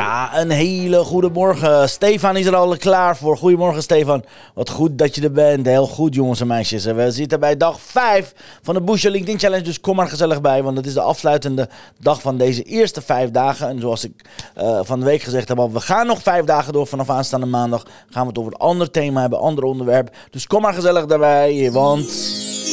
Ja, 0.00 0.40
een 0.40 0.50
hele 0.50 1.04
goede 1.04 1.30
morgen. 1.30 1.88
Stefan 1.88 2.36
is 2.36 2.46
er 2.46 2.56
al 2.56 2.76
klaar 2.76 3.16
voor. 3.16 3.36
Goedemorgen, 3.36 3.82
Stefan. 3.82 4.24
Wat 4.54 4.70
goed 4.70 4.98
dat 4.98 5.14
je 5.14 5.22
er 5.22 5.32
bent. 5.32 5.66
Heel 5.66 5.86
goed, 5.86 6.14
jongens 6.14 6.40
en 6.40 6.46
meisjes. 6.46 6.84
We 6.84 7.10
zitten 7.10 7.40
bij 7.40 7.56
dag 7.56 7.80
5 7.80 8.34
van 8.62 8.74
de 8.74 8.80
Boost 8.80 9.04
LinkedIn 9.04 9.38
Challenge. 9.38 9.62
Dus 9.62 9.80
kom 9.80 9.96
maar 9.96 10.08
gezellig 10.08 10.40
bij, 10.40 10.62
want 10.62 10.76
het 10.76 10.86
is 10.86 10.92
de 10.92 11.00
afsluitende 11.00 11.68
dag 11.98 12.20
van 12.20 12.36
deze 12.36 12.62
eerste 12.62 13.02
vijf 13.02 13.30
dagen. 13.30 13.68
En 13.68 13.80
zoals 13.80 14.04
ik 14.04 14.12
uh, 14.58 14.80
van 14.82 14.98
de 14.98 15.04
week 15.04 15.22
gezegd 15.22 15.48
heb, 15.48 15.58
we 15.72 15.80
gaan 15.80 16.06
nog 16.06 16.22
vijf 16.22 16.44
dagen 16.44 16.72
door. 16.72 16.86
Vanaf 16.86 17.10
aanstaande 17.10 17.46
maandag 17.46 17.86
gaan 18.10 18.22
we 18.22 18.28
het 18.28 18.38
over 18.38 18.52
een 18.52 18.58
ander 18.58 18.90
thema 18.90 19.20
hebben, 19.20 19.38
ander 19.38 19.64
onderwerp. 19.64 20.16
Dus 20.30 20.46
kom 20.46 20.62
maar 20.62 20.74
gezellig 20.74 21.06
daarbij, 21.06 21.70
want... 21.72 22.69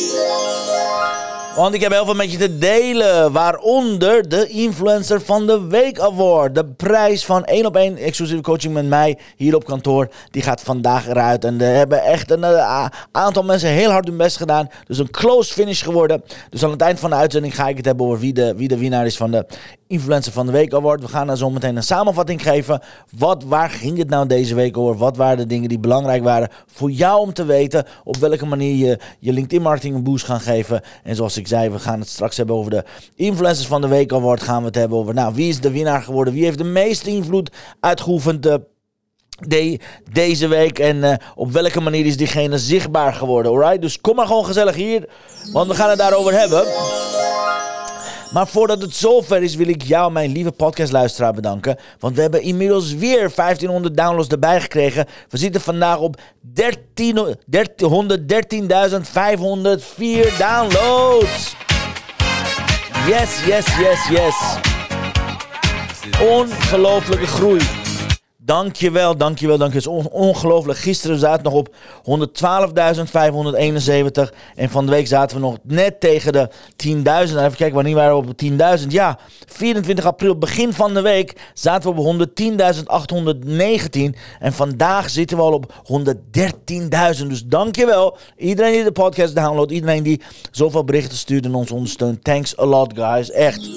Want 1.58 1.74
ik 1.74 1.82
heb 1.82 1.92
heel 1.92 2.06
veel 2.06 2.14
met 2.14 2.32
je 2.32 2.38
te 2.38 2.58
delen. 2.58 3.32
Waaronder 3.32 4.30
de 4.30 4.48
Influencer 4.48 5.22
van 5.22 5.48
de 5.48 5.68
Week 5.68 6.00
Award. 6.00 6.56
De 6.56 6.66
prijs 6.66 7.26
van 7.26 7.46
1 7.46 7.66
op 7.66 7.76
1 7.76 7.98
exclusieve 7.98 8.42
coaching 8.42 8.74
met 8.74 8.88
mij 8.88 9.18
hier 9.36 9.56
op 9.56 9.66
kantoor. 9.66 10.10
Die 10.32 10.42
gaat 10.42 10.62
vandaag 10.62 11.08
eruit. 11.08 11.46
En 11.46 11.62
er 11.62 11.76
hebben 11.76 12.04
echt 12.04 12.32
een 12.32 12.40
uh, 12.40 12.86
aantal 13.12 13.44
mensen 13.44 13.70
heel 13.70 13.90
hard 13.90 14.08
hun 14.08 14.18
best 14.18 14.38
gedaan. 14.38 14.68
Dus 14.86 14.98
een 14.98 15.12
close 15.12 15.54
finish 15.54 15.84
geworden. 15.84 16.24
Dus 16.50 16.64
aan 16.64 16.72
het 16.72 16.82
eind 16.82 17.00
van 17.00 17.10
de 17.10 17.16
uitzending 17.16 17.56
ga 17.56 17.68
ik 17.68 17.78
het 17.78 17.86
hebben 17.86 18.06
over 18.06 18.20
wie 18.20 18.34
de, 18.34 18.54
wie 18.56 18.68
de 18.68 18.78
winnaar 18.78 19.06
is 19.06 19.18
van 19.18 19.32
de 19.32 19.46
Influencer 19.88 20.32
van 20.32 20.46
de 20.46 20.52
Week 20.52 20.74
Award. 20.74 21.02
We 21.02 21.08
gaan 21.08 21.28
daar 21.28 21.38
zo 21.38 21.50
meteen 21.50 21.76
een 21.76 21.84
samenvatting 21.84 22.42
geven. 22.42 22.82
Wat, 23.18 23.44
waar 23.44 23.70
ging 23.70 23.98
het 23.98 24.10
nou 24.10 24.28
deze 24.28 24.56
week 24.56 24.78
over? 24.78 24.98
Wat 24.98 25.18
waren 25.18 25.38
de 25.38 25.46
dingen 25.46 25.70
die 25.70 25.80
belangrijk 25.80 26.24
waren 26.24 26.50
voor 26.66 26.92
jou 26.92 27.20
om 27.20 27.34
te 27.34 27.46
weten? 27.46 27.86
Op 28.04 28.16
welke 28.16 28.46
manier 28.46 28.88
je 28.88 29.00
je 29.20 29.34
LinkedIn 29.34 29.62
marketing 29.62 29.96
een 29.96 30.04
boost 30.04 30.26
gaan 30.26 30.40
geven. 30.40 30.82
En 31.04 31.16
zoals 31.16 31.38
ik 31.38 31.47
zei, 31.48 31.70
we 31.70 31.80
gaan 31.80 32.00
het 32.00 32.10
straks 32.10 32.38
hebben 32.38 32.56
over 32.56 32.72
de 32.72 32.84
Influencers 33.16 33.68
van 33.68 33.82
de 33.82 33.88
Week 33.88 34.14
Award. 34.14 34.44
Gaan 34.44 34.60
we 34.60 34.66
het 34.66 34.76
hebben 34.76 34.98
over, 34.98 35.14
nou, 35.14 35.34
wie 35.34 35.50
is 35.50 35.62
de 35.62 35.72
winnaar 35.72 36.02
geworden? 36.02 36.34
Wie 36.34 36.44
heeft 36.44 36.58
de 36.58 36.64
meeste 36.64 37.10
invloed 37.10 37.52
uitgeoefend? 37.80 38.44
De, 38.44 39.80
deze 40.12 40.48
week 40.48 40.80
en 40.80 40.96
uh, 40.96 41.14
op 41.36 41.52
welke 41.52 41.82
manier 41.82 42.06
is 42.06 42.18
diegene 42.18 42.58
zichtbaar 42.58 43.14
geworden, 43.14 43.52
alright? 43.52 43.82
Dus 43.82 44.02
kom 44.02 44.16
maar 44.16 44.28
gewoon 44.28 44.46
gezellig 44.46 44.76
hier, 44.76 45.10
want 45.52 45.68
we 45.68 45.76
gaan 45.76 45.90
het 45.90 45.98
daarover 45.98 46.34
hebben. 46.34 46.66
Maar 48.38 48.48
voordat 48.48 48.82
het 48.82 48.96
zover 48.96 49.44
is, 49.44 49.56
wil 49.56 49.68
ik 49.68 49.84
jou, 49.84 50.12
mijn 50.12 50.32
lieve 50.32 50.52
podcastluisteraar, 50.52 51.34
bedanken. 51.34 51.78
Want 52.00 52.16
we 52.16 52.22
hebben 52.22 52.42
inmiddels 52.42 52.94
weer 52.94 53.32
1500 53.36 53.98
downloads 53.98 54.28
erbij 54.28 54.62
gekregen. 54.62 55.06
We 55.30 55.38
zitten 55.38 55.62
vandaag 55.62 55.98
op 55.98 56.22
113.504 56.54 56.62
downloads. 60.38 61.56
Yes, 63.08 63.46
yes, 63.46 63.78
yes, 63.78 64.08
yes. 64.10 64.36
Ongelooflijke 66.22 67.28
groei. 67.28 67.77
Dankjewel, 68.48 69.18
dankjewel, 69.18 69.58
dankjewel. 69.58 69.96
Het 69.96 70.06
is 70.06 70.12
ongelooflijk. 70.12 70.80
Gisteren 70.80 71.20
zaten 71.20 71.44
we 71.44 71.50
nog 71.50 71.60
op 71.60 71.70
112.571. 74.30 74.36
En 74.56 74.70
van 74.70 74.86
de 74.86 74.92
week 74.92 75.08
zaten 75.08 75.38
we 75.38 75.44
nog 75.44 75.58
net 75.64 76.00
tegen 76.00 76.34
de 76.34 76.50
10.000. 76.86 76.94
Even 76.94 77.56
kijken, 77.56 77.74
wanneer 77.74 77.96
waren 77.96 78.22
we 78.22 78.28
op 78.28 78.42
10.000? 78.82 78.88
Ja, 78.88 79.20
24 79.46 80.06
april, 80.06 80.38
begin 80.38 80.74
van 80.74 80.94
de 80.94 81.02
week, 81.02 81.52
zaten 81.54 81.96
we 81.96 82.02
op 82.02 82.30
110.819. 82.40 84.18
En 84.40 84.54
vandaag 84.54 85.10
zitten 85.10 85.38
we 85.38 85.44
al 85.44 85.54
op 85.54 85.74
113.000. 87.20 87.28
Dus 87.28 87.46
dankjewel. 87.46 88.18
Iedereen 88.38 88.74
die 88.74 88.84
de 88.84 88.92
podcast 88.92 89.36
downloadt, 89.36 89.72
iedereen 89.72 90.04
die 90.04 90.22
zoveel 90.52 90.84
berichten 90.84 91.18
stuurt 91.18 91.46
en 91.46 91.56
ons 91.56 91.72
ondersteunt. 91.72 92.24
Thanks 92.24 92.60
a 92.60 92.66
lot, 92.66 92.94
guys. 92.96 93.32
Echt. 93.32 93.70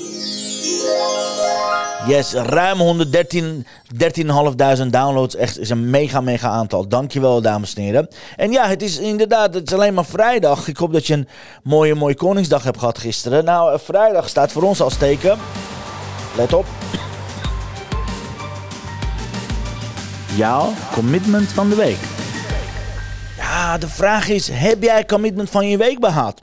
Yes, 2.07 2.33
ruim 2.33 2.79
113, 2.79 3.67
13.500 3.95 4.87
downloads. 4.91 5.35
Echt 5.37 5.59
is 5.59 5.71
een 5.71 5.91
mega, 5.91 6.21
mega 6.21 6.49
aantal. 6.49 6.89
Dankjewel, 6.89 7.43
dames 7.43 7.75
en 7.75 7.83
heren. 7.83 8.09
En 8.37 8.51
ja, 8.51 8.69
het 8.69 8.83
is 8.83 8.99
inderdaad, 8.99 9.55
het 9.55 9.67
is 9.67 9.75
alleen 9.75 9.95
maar 9.95 10.05
vrijdag. 10.05 10.69
Ik 10.69 10.77
hoop 10.77 10.93
dat 10.93 11.07
je 11.07 11.15
een 11.15 11.29
mooie, 11.63 11.95
mooie 11.95 12.15
Koningsdag 12.15 12.63
hebt 12.63 12.79
gehad 12.79 12.99
gisteren. 12.99 13.45
Nou, 13.45 13.79
vrijdag 13.83 14.29
staat 14.29 14.53
voor 14.53 14.63
ons 14.63 14.81
als 14.81 14.97
teken. 14.97 15.39
Let 16.37 16.53
op. 16.53 16.67
Jouw 20.35 20.73
commitment 20.93 21.49
van 21.49 21.69
de 21.69 21.77
week. 21.77 21.99
Ja, 23.37 23.79
de 23.79 23.89
vraag 23.89 24.29
is: 24.29 24.49
heb 24.53 24.83
jij 24.83 25.07
commitment 25.07 25.51
van 25.51 25.69
je 25.69 25.77
week 25.77 26.01
behaald? 26.01 26.41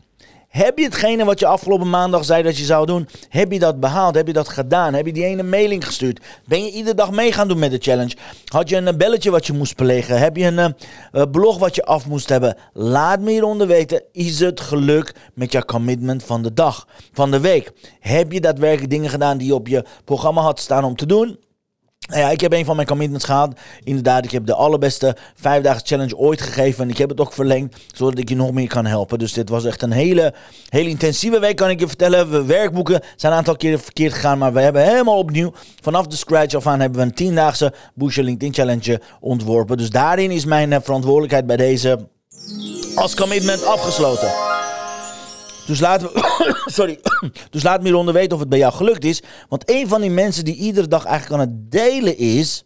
Heb 0.58 0.78
je 0.78 0.84
hetgene 0.84 1.26
wat 1.26 1.40
je 1.40 1.46
afgelopen 1.46 1.90
maandag 1.90 2.26
zei 2.26 2.44
dat 2.44 2.58
je 2.58 2.66
zou 2.66 2.86
doen, 2.86 3.08
heb 3.30 3.52
je 3.52 3.60
dat 3.60 3.80
behaald? 3.80 4.16
Heb 4.16 4.28
je 4.28 4.34
dat 4.34 4.50
gedaan? 4.50 4.94
Heb 4.94 5.06
je 5.06 5.14
die 5.14 5.24
ene 5.24 5.44
mailing 5.44 5.86
gestuurd? 5.86 6.22
Ben 6.46 6.64
je 6.66 6.72
iedere 6.72 6.96
dag 6.96 7.12
mee 7.12 7.32
gaan 7.32 7.48
doen 7.48 7.60
met 7.60 7.72
de 7.72 7.78
challenge? 7.82 8.16
Had 8.46 8.70
je 8.70 8.76
een 8.76 8.98
belletje 8.98 9.32
wat 9.32 9.48
je 9.48 9.54
moest 9.54 9.76
plegen? 9.76 10.20
Heb 10.20 10.38
je 10.38 10.46
een 10.46 10.76
uh, 11.14 11.22
blog 11.32 11.58
wat 11.58 11.76
je 11.76 11.84
af 11.84 12.08
moest 12.08 12.30
hebben? 12.30 12.58
Laat 12.74 13.20
me 13.20 13.32
hieronder 13.32 13.68
weten, 13.68 14.04
is 14.12 14.40
het 14.40 14.60
geluk 14.60 15.16
met 15.34 15.52
je 15.52 15.66
commitment 15.66 16.24
van 16.24 16.44
de 16.44 16.54
dag, 16.54 16.88
van 17.14 17.32
de 17.32 17.40
week? 17.40 17.72
Heb 18.00 18.32
je 18.32 18.42
daadwerkelijk 18.42 18.90
dingen 18.90 19.10
gedaan 19.10 19.38
die 19.38 19.48
je 19.48 19.56
op 19.56 19.68
je 19.68 19.86
programma 20.06 20.42
had 20.42 20.60
staan 20.60 20.84
om 20.84 20.96
te 20.96 21.06
doen? 21.06 21.40
Nou 22.08 22.22
ja, 22.22 22.30
ik 22.30 22.42
heb 22.42 22.54
een 22.54 22.66
van 22.66 22.76
mijn 22.76 22.88
commitments 22.88 23.26
gehad. 23.26 23.60
Inderdaad, 23.84 24.26
ik 24.26 24.32
heb 24.32 24.46
de 24.46 24.54
allerbeste 24.54 25.16
vijf 25.36 25.64
dagen 25.64 25.86
challenge 25.86 26.18
ooit 26.18 26.42
gegeven. 26.42 26.84
En 26.84 26.90
ik 26.90 26.98
heb 26.98 27.10
het 27.10 27.20
ook 27.20 27.34
verlengd, 27.34 27.78
zodat 27.96 28.20
ik 28.20 28.30
je 28.30 28.36
nog 28.36 28.52
meer 28.52 28.68
kan 28.68 28.86
helpen. 28.86 29.20
Dus 29.20 29.34
dit 29.34 29.50
was 29.50 29.66
echt 29.66 29.82
een 29.82 29.92
hele, 29.92 30.34
hele 30.70 30.90
intensieve 30.90 31.40
week, 31.40 31.56
kan 31.56 31.70
ik 31.70 31.80
je 31.80 31.88
vertellen. 31.88 32.30
We 32.30 32.46
werkboeken 32.46 33.02
zijn 33.16 33.32
een 33.32 33.38
aantal 33.38 33.56
keren 33.56 33.80
verkeerd 33.80 34.14
gegaan. 34.14 34.38
Maar 34.38 34.54
we 34.54 34.62
hebben 34.62 34.84
helemaal 34.84 35.18
opnieuw, 35.18 35.54
vanaf 35.82 36.08
de 36.08 36.16
scratch 36.16 36.56
af 36.56 36.68
aan, 36.68 36.80
hebben 36.80 37.00
we 37.00 37.06
een 37.06 37.14
tiendaagse 37.14 37.74
Boost 37.94 38.18
LinkedIn 38.18 38.54
Challenge 38.54 39.02
ontworpen. 39.20 39.78
Dus 39.78 39.90
daarin 39.90 40.32
is 40.32 40.46
mijn 40.46 40.74
eh, 40.74 40.80
verantwoordelijkheid 40.84 41.46
bij 41.46 41.58
deze 41.58 42.08
als 42.96 43.16
commitment 43.16 43.66
afgesloten. 43.66 44.30
Dus 45.72 45.80
laat, 45.80 46.02
me, 46.02 46.62
sorry. 46.66 47.00
dus 47.50 47.64
laat 47.64 47.80
me 47.80 47.86
hieronder 47.86 48.14
weten 48.14 48.34
of 48.34 48.40
het 48.40 48.50
bij 48.50 48.60
jou 48.60 48.74
gelukt 48.74 49.04
is. 49.04 49.22
Want 49.50 49.70
een 49.70 49.88
van 49.88 50.02
die 50.02 50.10
mensen 50.10 50.46
die 50.46 50.56
iedere 50.56 50.88
dag 50.88 51.06
eigenlijk 51.06 51.42
aan 51.42 51.48
het 51.48 51.72
delen 51.72 52.18
is. 52.18 52.64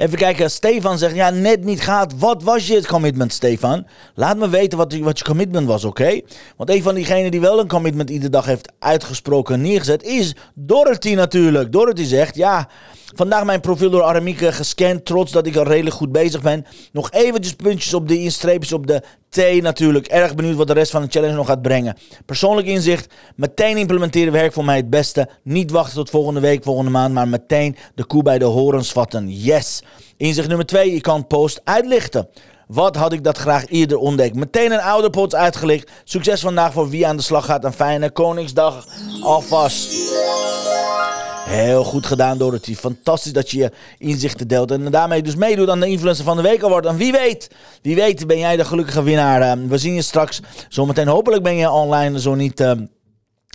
Even 0.00 0.18
kijken, 0.18 0.50
Stefan 0.50 0.98
zegt, 0.98 1.14
ja, 1.14 1.30
net 1.30 1.64
niet 1.64 1.80
gaat. 1.80 2.18
Wat 2.18 2.42
was 2.42 2.66
je 2.66 2.86
commitment, 2.86 3.32
Stefan? 3.32 3.86
Laat 4.14 4.36
me 4.36 4.48
weten 4.48 4.78
wat, 4.78 4.98
wat 4.98 5.18
je 5.18 5.24
commitment 5.24 5.66
was, 5.66 5.84
oké? 5.84 6.20
Want 6.56 6.70
een 6.70 6.82
van 6.82 6.94
diegenen 6.94 7.30
die 7.30 7.40
wel 7.40 7.60
een 7.60 7.68
commitment 7.68 8.10
iedere 8.10 8.30
dag 8.30 8.44
heeft 8.44 8.72
uitgesproken 8.78 9.54
en 9.54 9.60
neergezet, 9.60 10.02
is 10.02 10.34
Dorothy 10.54 11.14
natuurlijk. 11.14 11.72
Dorothy 11.72 12.04
zegt, 12.04 12.36
ja, 12.36 12.68
Vandaag 13.14 13.44
mijn 13.44 13.60
profiel 13.60 13.90
door 13.90 14.02
Aramieke 14.02 14.52
gescand. 14.52 15.04
Trots 15.04 15.32
dat 15.32 15.46
ik 15.46 15.56
al 15.56 15.64
redelijk 15.64 15.96
goed 15.96 16.12
bezig 16.12 16.42
ben. 16.42 16.66
Nog 16.92 17.10
eventjes 17.10 17.54
puntjes 17.54 17.94
op 17.94 18.08
de 18.08 18.18
instreepjes 18.18 18.72
op 18.72 18.86
de 18.86 19.02
T 19.28 19.62
natuurlijk. 19.62 20.06
Erg 20.06 20.34
benieuwd 20.34 20.56
wat 20.56 20.66
de 20.66 20.72
rest 20.72 20.90
van 20.90 21.02
de 21.02 21.08
challenge 21.10 21.34
nog 21.34 21.46
gaat 21.46 21.62
brengen. 21.62 21.96
Persoonlijk 22.26 22.66
inzicht. 22.66 23.14
Meteen 23.36 23.76
implementeren 23.76 24.32
werkt 24.32 24.54
voor 24.54 24.64
mij 24.64 24.76
het 24.76 24.90
beste. 24.90 25.28
Niet 25.42 25.70
wachten 25.70 25.94
tot 25.94 26.10
volgende 26.10 26.40
week, 26.40 26.62
volgende 26.62 26.90
maand. 26.90 27.14
Maar 27.14 27.28
meteen 27.28 27.76
de 27.94 28.04
koe 28.04 28.22
bij 28.22 28.38
de 28.38 28.44
horens 28.44 28.92
vatten. 28.92 29.30
Yes. 29.30 29.82
Inzicht 30.16 30.48
nummer 30.48 30.66
2. 30.66 30.92
Je 30.92 31.00
kan 31.00 31.26
post 31.26 31.60
uitlichten. 31.64 32.28
Wat 32.66 32.96
had 32.96 33.12
ik 33.12 33.24
dat 33.24 33.38
graag 33.38 33.66
eerder 33.66 33.98
ontdekt? 33.98 34.34
Meteen 34.34 34.72
een 34.72 34.80
oude 34.80 35.10
pot 35.10 35.34
uitgelicht. 35.34 35.90
Succes 36.04 36.40
vandaag 36.40 36.72
voor 36.72 36.88
wie 36.88 37.06
aan 37.06 37.16
de 37.16 37.22
slag 37.22 37.44
gaat. 37.44 37.64
Een 37.64 37.72
fijne 37.72 38.10
Koningsdag 38.10 38.86
alvast. 39.22 39.92
Heel 41.44 41.84
goed 41.84 42.06
gedaan, 42.06 42.38
Dorothy. 42.38 42.74
Fantastisch 42.74 43.32
dat 43.32 43.50
je 43.50 43.58
je 43.58 43.72
inzichten 43.98 44.48
deelt. 44.48 44.70
En 44.70 44.90
daarmee 44.90 45.22
dus 45.22 45.34
meedoet 45.34 45.68
aan 45.68 45.80
de 45.80 45.88
Influencer 45.88 46.24
van 46.24 46.36
de 46.36 46.42
Week 46.42 46.64
Award. 46.64 46.86
En 46.86 46.96
wie 46.96 47.12
weet, 47.12 47.50
wie 47.82 47.94
weet 47.94 48.26
ben 48.26 48.38
jij 48.38 48.56
de 48.56 48.64
gelukkige 48.64 49.02
winnaar. 49.02 49.42
Ehm, 49.42 49.68
we 49.68 49.78
zien 49.78 49.94
je 49.94 50.02
straks 50.02 50.40
zometeen. 50.68 51.08
Hopelijk 51.08 51.42
ben 51.42 51.56
je 51.56 51.70
online, 51.70 52.20
zo 52.20 52.34
niet... 52.34 52.64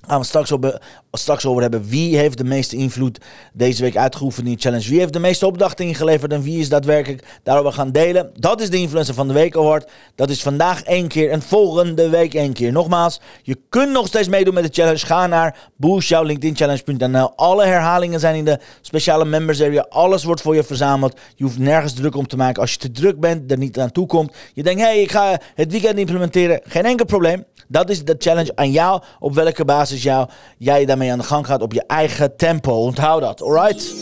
Gaan 0.08 0.20
we 0.20 0.26
straks 0.26 0.52
over, 0.52 0.82
straks 1.12 1.46
over 1.46 1.62
hebben. 1.62 1.86
Wie 1.88 2.18
heeft 2.18 2.38
de 2.38 2.44
meeste 2.44 2.76
invloed 2.76 3.20
deze 3.54 3.82
week 3.82 3.98
uitgeoefend 3.98 4.48
in 4.48 4.54
de 4.54 4.60
challenge? 4.62 4.90
Wie 4.90 5.00
heeft 5.00 5.14
de 5.14 5.20
meeste 5.20 5.46
opdrachten 5.46 5.86
ingeleverd 5.86 6.34
en 6.34 6.42
wie 6.42 6.60
is 6.60 6.70
daadwerkelijk 6.70 7.40
daarover 7.44 7.74
gaan 7.74 7.92
delen? 7.92 8.32
Dat 8.34 8.62
is 8.62 8.70
de 8.70 8.78
Influencer 8.78 9.14
van 9.14 9.28
de 9.28 9.34
Week 9.34 9.56
Award. 9.56 9.92
Dat 10.16 10.30
is 10.30 10.42
vandaag 10.42 10.84
één 10.84 11.08
keer 11.08 11.32
en 11.32 11.42
volgende 11.42 12.10
week 12.10 12.34
één 12.34 12.54
keer. 12.54 12.72
Nogmaals, 12.72 13.20
je 13.44 13.58
kunt 13.70 13.92
nog 13.92 14.08
steeds 14.08 14.28
meedoen 14.28 14.54
met 14.54 14.64
de 14.64 14.82
challenge. 14.82 15.06
Ga 15.06 15.28
naar 15.28 15.70
boostjouwlinkedinchallenge.nl. 15.76 17.36
Alle 17.36 17.66
herhalingen 17.66 18.20
zijn 18.20 18.36
in 18.36 18.46
de 18.46 18.60
speciale 18.82 19.26
members 19.26 19.62
area. 19.62 19.86
Alles 19.90 20.24
wordt 20.24 20.42
voor 20.42 20.56
je 20.56 20.64
verzameld. 20.64 21.20
Je 21.36 21.44
hoeft 21.44 21.58
nergens 21.58 21.94
druk 21.94 22.16
om 22.16 22.28
te 22.28 22.38
maken. 22.38 22.62
Als 22.62 22.72
je 22.72 22.78
te 22.78 22.92
druk 22.92 23.20
bent, 23.20 23.52
er 23.52 23.58
niet 23.58 23.80
aan 23.80 23.92
toe 23.92 24.06
komt. 24.06 24.34
Je 24.54 24.64
denkt, 24.64 24.82
hé, 24.82 24.88
hey, 24.88 25.02
ik 25.02 25.12
ga 25.12 25.40
het 25.56 25.72
weekend 25.72 25.98
implementeren. 25.98 26.62
Geen 26.64 26.86
enkel 26.86 27.06
probleem. 27.06 27.44
Dat 27.68 27.90
is 27.90 28.04
de 28.04 28.16
challenge 28.18 28.52
aan 28.56 28.72
jou. 28.72 29.02
Op 29.20 29.34
welke 29.34 29.66
basis 29.66 29.95
jou, 30.04 30.30
jij 30.58 30.86
daarmee 30.86 31.12
aan 31.12 31.18
de 31.18 31.24
gang 31.24 31.46
gaat 31.46 31.62
op 31.62 31.74
je 31.74 31.84
eigen 31.88 32.36
tempo. 32.36 32.72
Onthoud 32.72 33.22
dat, 33.22 33.42
alright? 33.42 33.94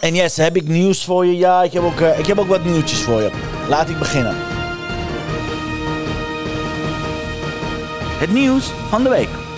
En 0.00 0.14
yes, 0.14 0.36
heb 0.36 0.56
ik 0.56 0.68
nieuws 0.68 1.04
voor 1.04 1.26
je? 1.26 1.36
Ja, 1.36 1.62
ik 1.62 1.72
heb 1.72 1.82
ook, 1.82 2.00
uh, 2.00 2.18
ik 2.18 2.26
heb 2.26 2.38
ook 2.38 2.48
wat 2.48 2.64
nieuwtjes 2.64 3.00
voor 3.00 3.20
je. 3.20 3.30
Laat 3.68 3.88
ik 3.88 3.98
beginnen. 3.98 4.34
Het 8.18 8.32
nieuws 8.32 8.72
van 8.88 9.02
de 9.02 9.08
week. 9.08 9.49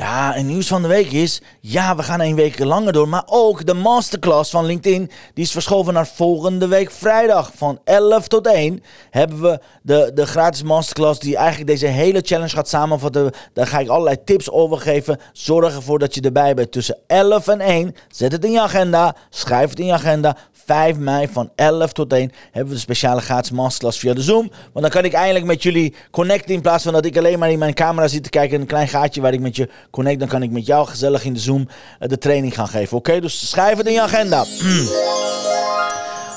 Ja, 0.00 0.34
en 0.34 0.46
nieuws 0.46 0.66
van 0.66 0.82
de 0.82 0.88
week 0.88 1.12
is, 1.12 1.40
ja, 1.60 1.96
we 1.96 2.02
gaan 2.02 2.20
een 2.20 2.34
week 2.34 2.58
langer 2.58 2.92
door, 2.92 3.08
maar 3.08 3.22
ook 3.26 3.66
de 3.66 3.74
masterclass 3.74 4.50
van 4.50 4.64
LinkedIn, 4.64 5.10
die 5.34 5.44
is 5.44 5.52
verschoven 5.52 5.94
naar 5.94 6.06
volgende 6.06 6.68
week 6.68 6.90
vrijdag. 6.90 7.50
Van 7.54 7.80
11 7.84 8.28
tot 8.28 8.46
1 8.46 8.82
hebben 9.10 9.40
we 9.40 9.60
de, 9.82 10.10
de 10.14 10.26
gratis 10.26 10.62
masterclass 10.62 11.20
die 11.20 11.36
eigenlijk 11.36 11.66
deze 11.66 11.86
hele 11.86 12.20
challenge 12.24 12.50
gaat 12.50 12.68
samenvatten. 12.68 13.30
Daar 13.52 13.66
ga 13.66 13.78
ik 13.78 13.88
allerlei 13.88 14.24
tips 14.24 14.50
over 14.50 14.78
geven. 14.78 15.20
Zorg 15.32 15.74
ervoor 15.74 15.98
dat 15.98 16.14
je 16.14 16.20
erbij 16.20 16.54
bent 16.54 16.72
tussen 16.72 16.98
11 17.06 17.48
en 17.48 17.60
1. 17.60 17.94
Zet 18.08 18.32
het 18.32 18.44
in 18.44 18.52
je 18.52 18.60
agenda, 18.60 19.16
schrijf 19.30 19.70
het 19.70 19.78
in 19.78 19.86
je 19.86 19.92
agenda. 19.92 20.36
5 20.70 20.96
mei 20.96 21.28
van 21.28 21.50
11 21.54 21.92
tot 21.92 22.12
1 22.12 22.32
hebben 22.44 22.68
we 22.68 22.74
de 22.74 22.80
speciale 22.80 23.20
gratis 23.20 23.50
masterclass 23.50 23.98
via 23.98 24.14
de 24.14 24.22
Zoom. 24.22 24.50
Want 24.72 24.80
dan 24.80 24.90
kan 24.90 25.04
ik 25.04 25.12
eindelijk 25.12 25.44
met 25.44 25.62
jullie 25.62 25.94
connecten 26.10 26.54
in 26.54 26.60
plaats 26.60 26.84
van 26.84 26.92
dat 26.92 27.04
ik 27.04 27.16
alleen 27.16 27.38
maar 27.38 27.50
in 27.50 27.58
mijn 27.58 27.74
camera 27.74 28.08
zit 28.08 28.22
te 28.22 28.30
kijken 28.30 28.60
een 28.60 28.66
klein 28.66 28.88
gaatje 28.88 29.20
waar 29.20 29.32
ik 29.32 29.40
met 29.40 29.56
je 29.56 29.68
connect. 29.90 30.18
Dan 30.18 30.28
kan 30.28 30.42
ik 30.42 30.50
met 30.50 30.66
jou 30.66 30.86
gezellig 30.86 31.24
in 31.24 31.32
de 31.32 31.40
Zoom 31.40 31.68
eh, 31.98 32.08
de 32.08 32.18
training 32.18 32.54
gaan 32.54 32.68
geven. 32.68 32.96
Oké, 32.96 33.20
dus 33.20 33.48
schrijf 33.48 33.76
het 33.76 33.86
in 33.86 33.92
je 33.92 34.00
agenda. 34.00 34.44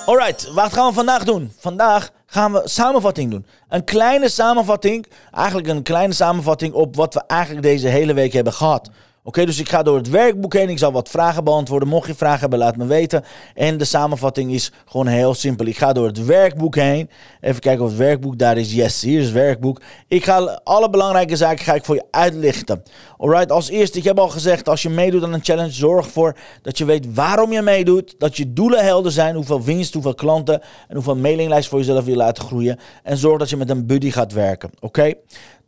Alright, 0.06 0.52
wat 0.54 0.74
gaan 0.74 0.88
we 0.88 0.94
vandaag 0.94 1.24
doen? 1.24 1.52
Vandaag 1.60 2.12
gaan 2.26 2.52
we 2.52 2.62
samenvatting 2.64 3.32
doen. 3.32 3.46
Een 3.70 3.84
kleine 3.84 4.30
samenvatting, 4.30 5.06
eigenlijk 5.32 5.68
een 5.68 5.84
kleine 5.84 6.14
samenvatting 6.14 6.74
op 6.74 6.96
wat 6.96 7.14
we 7.14 7.24
eigenlijk 7.28 7.62
deze 7.66 7.88
hele 7.88 8.14
week 8.14 8.34
hebben 8.34 8.54
gehad. 8.54 8.90
Oké, 9.26 9.46
dus 9.46 9.60
ik 9.60 9.70
ga 9.70 9.84
door 9.84 9.98
het 9.98 10.10
werkboek 10.10 10.54
heen. 10.54 10.70
Ik 10.70 10.78
zal 10.78 10.92
wat 10.92 11.10
vragen 11.10 11.44
beantwoorden. 11.44 11.88
Mocht 11.88 12.08
je 12.08 12.16
vragen 12.16 12.40
hebben, 12.40 12.60
laat 12.60 12.78
me 12.78 12.86
weten. 12.86 13.24
En 13.54 13.78
de 13.78 13.86
samenvatting 13.86 14.52
is 14.52 14.72
gewoon 14.86 15.08
heel 15.08 15.34
simpel. 15.34 15.66
Ik 15.66 15.78
ga 15.78 15.94
door 15.94 16.08
het 16.08 16.26
werkboek 16.26 16.76
heen. 16.76 17.10
Even 17.42 17.62
kijken 17.62 17.84
of 17.84 17.90
het 17.90 18.00
werkboek 18.00 18.38
daar 18.38 18.58
is. 18.58 18.74
Yes, 18.74 19.02
hier 19.02 19.20
is 19.20 19.26
het 19.26 19.34
werkboek. 19.34 19.82
Ik 20.08 20.24
ga 20.24 20.60
alle 20.64 20.90
belangrijke 20.90 21.36
zaken 21.36 21.66
ga 21.66 21.74
ik 21.74 21.86
voor 21.86 21.96
je 21.96 22.06
uitlichten. 22.12 22.84
Alright, 23.18 23.52
als 23.52 23.70
eerste, 23.70 23.98
ik 23.98 24.04
heb 24.04 24.20
al 24.20 24.30
gezegd, 24.30 24.70
als 24.70 24.82
je 24.82 24.90
meedoet 24.90 25.24
aan 25.24 25.34
een 25.34 25.44
challenge, 25.44 25.72
zorg 25.72 26.06
ervoor 26.06 26.38
dat 26.62 26.78
je 26.78 26.86
weet 26.86 27.14
waarom 27.14 27.52
je 27.52 27.62
meedoet. 27.62 28.16
Dat 28.18 28.38
je 28.38 28.54
doelen 28.54 28.84
helder 28.84 29.12
zijn. 29.12 29.36
Hoeveel 29.36 29.62
winst, 29.62 29.94
hoeveel 29.94 30.16
klanten 30.16 30.62
en 30.88 30.96
hoeveel 30.96 31.16
mailinglijst 31.16 31.70
voor 31.70 31.80
jezelf 31.80 32.06
wil 32.06 32.16
laten 32.16 32.44
groeien. 32.44 32.80
En 33.04 33.18
zorg 33.18 33.40
dat 33.40 33.50
je 33.50 33.58
met 33.58 33.70
een 33.70 33.86
buddy 33.86 34.12
gaat 34.12 34.32
werken. 34.34 34.70
Oké? 34.80 35.14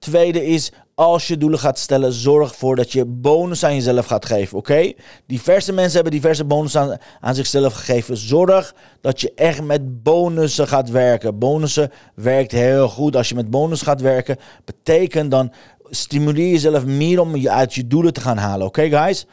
Tweede 0.05 0.45
is, 0.45 0.71
als 0.95 1.27
je 1.27 1.37
doelen 1.37 1.59
gaat 1.59 1.79
stellen, 1.79 2.13
zorg 2.13 2.49
ervoor 2.49 2.75
dat 2.75 2.91
je 2.91 3.05
bonus 3.05 3.63
aan 3.63 3.75
jezelf 3.75 4.05
gaat 4.05 4.25
geven. 4.25 4.57
Oké? 4.57 4.93
Diverse 5.25 5.71
mensen 5.71 5.93
hebben 5.93 6.11
diverse 6.11 6.43
bonus 6.43 6.75
aan, 6.77 6.97
aan 7.19 7.35
zichzelf 7.35 7.73
gegeven. 7.73 8.17
Zorg 8.17 8.73
dat 9.01 9.21
je 9.21 9.31
echt 9.35 9.63
met 9.63 10.03
bonussen 10.03 10.67
gaat 10.67 10.89
werken. 10.89 11.39
Bonussen 11.39 11.91
werkt 12.15 12.51
heel 12.51 12.89
goed. 12.89 13.15
Als 13.15 13.29
je 13.29 13.35
met 13.35 13.49
bonus 13.49 13.81
gaat 13.81 14.01
werken, 14.01 14.37
betekent 14.65 15.31
dan 15.31 15.53
stimuleer 15.89 16.51
jezelf 16.51 16.85
meer 16.85 17.19
om 17.19 17.35
je 17.35 17.49
uit 17.51 17.73
je 17.73 17.87
doelen 17.87 18.13
te 18.13 18.21
gaan 18.21 18.37
halen. 18.37 18.67
Oké, 18.67 18.89
guys? 18.89 19.25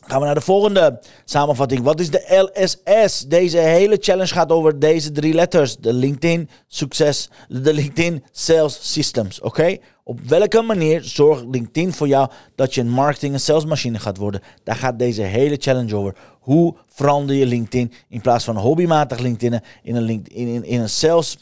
Gaan 0.00 0.18
we 0.18 0.26
naar 0.26 0.34
de 0.34 0.40
volgende 0.40 1.00
samenvatting. 1.24 1.82
Wat 1.82 2.00
is 2.00 2.10
de 2.10 2.50
LSS? 2.52 3.20
Deze 3.20 3.58
hele 3.58 3.96
challenge 4.00 4.32
gaat 4.32 4.52
over 4.52 4.78
deze 4.78 5.12
drie 5.12 5.34
letters. 5.34 5.76
De 5.76 5.92
LinkedIn 5.92 6.48
Succes, 6.66 7.30
de 7.48 7.72
LinkedIn 7.72 8.24
Sales 8.30 8.92
Systems. 8.92 9.40
Oké? 9.40 9.76
Op 10.04 10.20
welke 10.20 10.62
manier 10.62 11.04
zorgt 11.04 11.44
LinkedIn 11.50 11.92
voor 11.92 12.08
jou 12.08 12.30
dat 12.54 12.74
je 12.74 12.80
een 12.80 12.90
marketing- 12.90 13.32
en 13.32 13.40
salesmachine 13.40 13.98
gaat 13.98 14.16
worden? 14.16 14.40
Daar 14.64 14.76
gaat 14.76 14.98
deze 14.98 15.22
hele 15.22 15.56
challenge 15.58 15.96
over. 15.96 16.14
Hoe 16.40 16.74
verander 16.88 17.36
je 17.36 17.46
LinkedIn 17.46 17.92
in 18.08 18.20
plaats 18.20 18.44
van 18.44 18.56
hobbymatig 18.56 19.18
LinkedIn 19.18 19.60
in 19.82 19.96
een, 19.96 20.02
LinkedIn, 20.02 20.64
in, 20.64 20.80
een 20.80 20.88
sales 20.88 21.36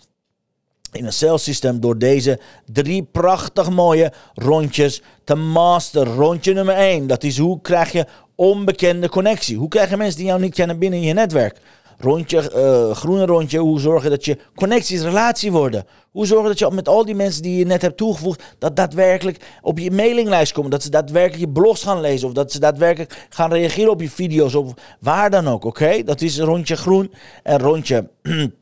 in 0.92 1.04
een 1.04 1.12
sales 1.12 1.42
systeem 1.42 1.80
door 1.80 1.98
deze 1.98 2.40
drie 2.72 3.02
prachtig 3.02 3.70
mooie 3.70 4.12
rondjes 4.34 5.02
te 5.24 5.34
master. 5.34 6.06
Rondje 6.06 6.52
nummer 6.52 6.74
1, 6.74 7.06
dat 7.06 7.22
is 7.24 7.38
hoe 7.38 7.60
krijg 7.60 7.92
je 7.92 8.06
onbekende 8.38 9.08
connectie? 9.08 9.56
Hoe 9.56 9.68
krijg 9.68 9.90
je 9.90 9.96
mensen 9.96 10.16
die 10.16 10.26
jou 10.26 10.40
niet 10.40 10.54
kennen 10.54 10.78
binnen 10.78 11.00
je 11.00 11.12
netwerk? 11.12 11.60
Rondje, 11.98 12.52
uh, 12.56 12.96
groene 12.96 13.26
rondje, 13.26 13.58
hoe 13.58 13.80
zorgen 13.80 14.10
dat 14.10 14.24
je 14.24 14.38
connecties 14.54 15.02
relatie 15.02 15.52
worden? 15.52 15.86
Hoe 16.10 16.26
zorgen 16.26 16.48
dat 16.48 16.58
je 16.58 16.70
met 16.70 16.88
al 16.88 17.04
die 17.04 17.14
mensen 17.14 17.42
die 17.42 17.58
je 17.58 17.64
net 17.64 17.82
hebt 17.82 17.96
toegevoegd, 17.96 18.42
dat 18.58 18.76
daadwerkelijk 18.76 19.44
op 19.62 19.78
je 19.78 19.90
mailinglijst 19.90 20.52
komen? 20.52 20.70
Dat 20.70 20.82
ze 20.82 20.90
daadwerkelijk 20.90 21.40
je 21.40 21.48
blogs 21.48 21.82
gaan 21.82 22.00
lezen 22.00 22.28
of 22.28 22.34
dat 22.34 22.52
ze 22.52 22.60
daadwerkelijk 22.60 23.26
gaan 23.28 23.52
reageren 23.52 23.90
op 23.90 24.00
je 24.00 24.10
video's 24.10 24.54
of 24.54 24.72
waar 25.00 25.30
dan 25.30 25.48
ook, 25.48 25.64
oké? 25.64 26.02
Dat 26.02 26.20
is 26.20 26.38
rondje 26.38 26.76
groen 26.76 27.12
en 27.42 27.58
rondje 27.58 28.08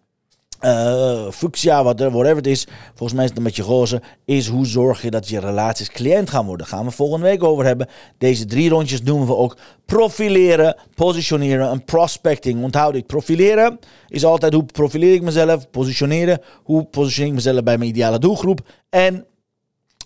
uh, 0.60 1.30
fuchsia, 1.30 1.82
whatever 1.82 2.36
het 2.36 2.46
is, 2.46 2.66
volgens 2.88 3.12
mij 3.12 3.22
is 3.22 3.28
het 3.28 3.38
een 3.38 3.44
beetje 3.44 3.62
roze, 3.62 4.02
is 4.24 4.48
hoe 4.48 4.66
zorg 4.66 5.02
je 5.02 5.10
dat 5.10 5.28
je 5.28 5.40
relaties 5.40 5.88
cliënt 5.90 6.30
gaan 6.30 6.46
worden. 6.46 6.66
Gaan 6.66 6.84
we 6.84 6.90
volgende 6.90 7.26
week 7.26 7.44
over 7.44 7.64
hebben. 7.64 7.88
Deze 8.18 8.44
drie 8.44 8.68
rondjes 8.68 9.02
noemen 9.02 9.26
we 9.26 9.36
ook 9.36 9.56
profileren, 9.84 10.76
positioneren 10.94 11.70
en 11.70 11.84
prospecting. 11.84 12.62
Onthoud 12.62 12.94
ik, 12.94 13.06
profileren 13.06 13.78
is 14.08 14.24
altijd 14.24 14.52
hoe 14.52 14.64
profileer 14.64 15.14
ik 15.14 15.22
mezelf, 15.22 15.70
positioneren, 15.70 16.40
hoe 16.62 16.84
positioneer 16.84 17.30
ik 17.30 17.36
mezelf 17.36 17.62
bij 17.62 17.78
mijn 17.78 17.90
ideale 17.90 18.18
doelgroep 18.18 18.60
en 18.90 19.24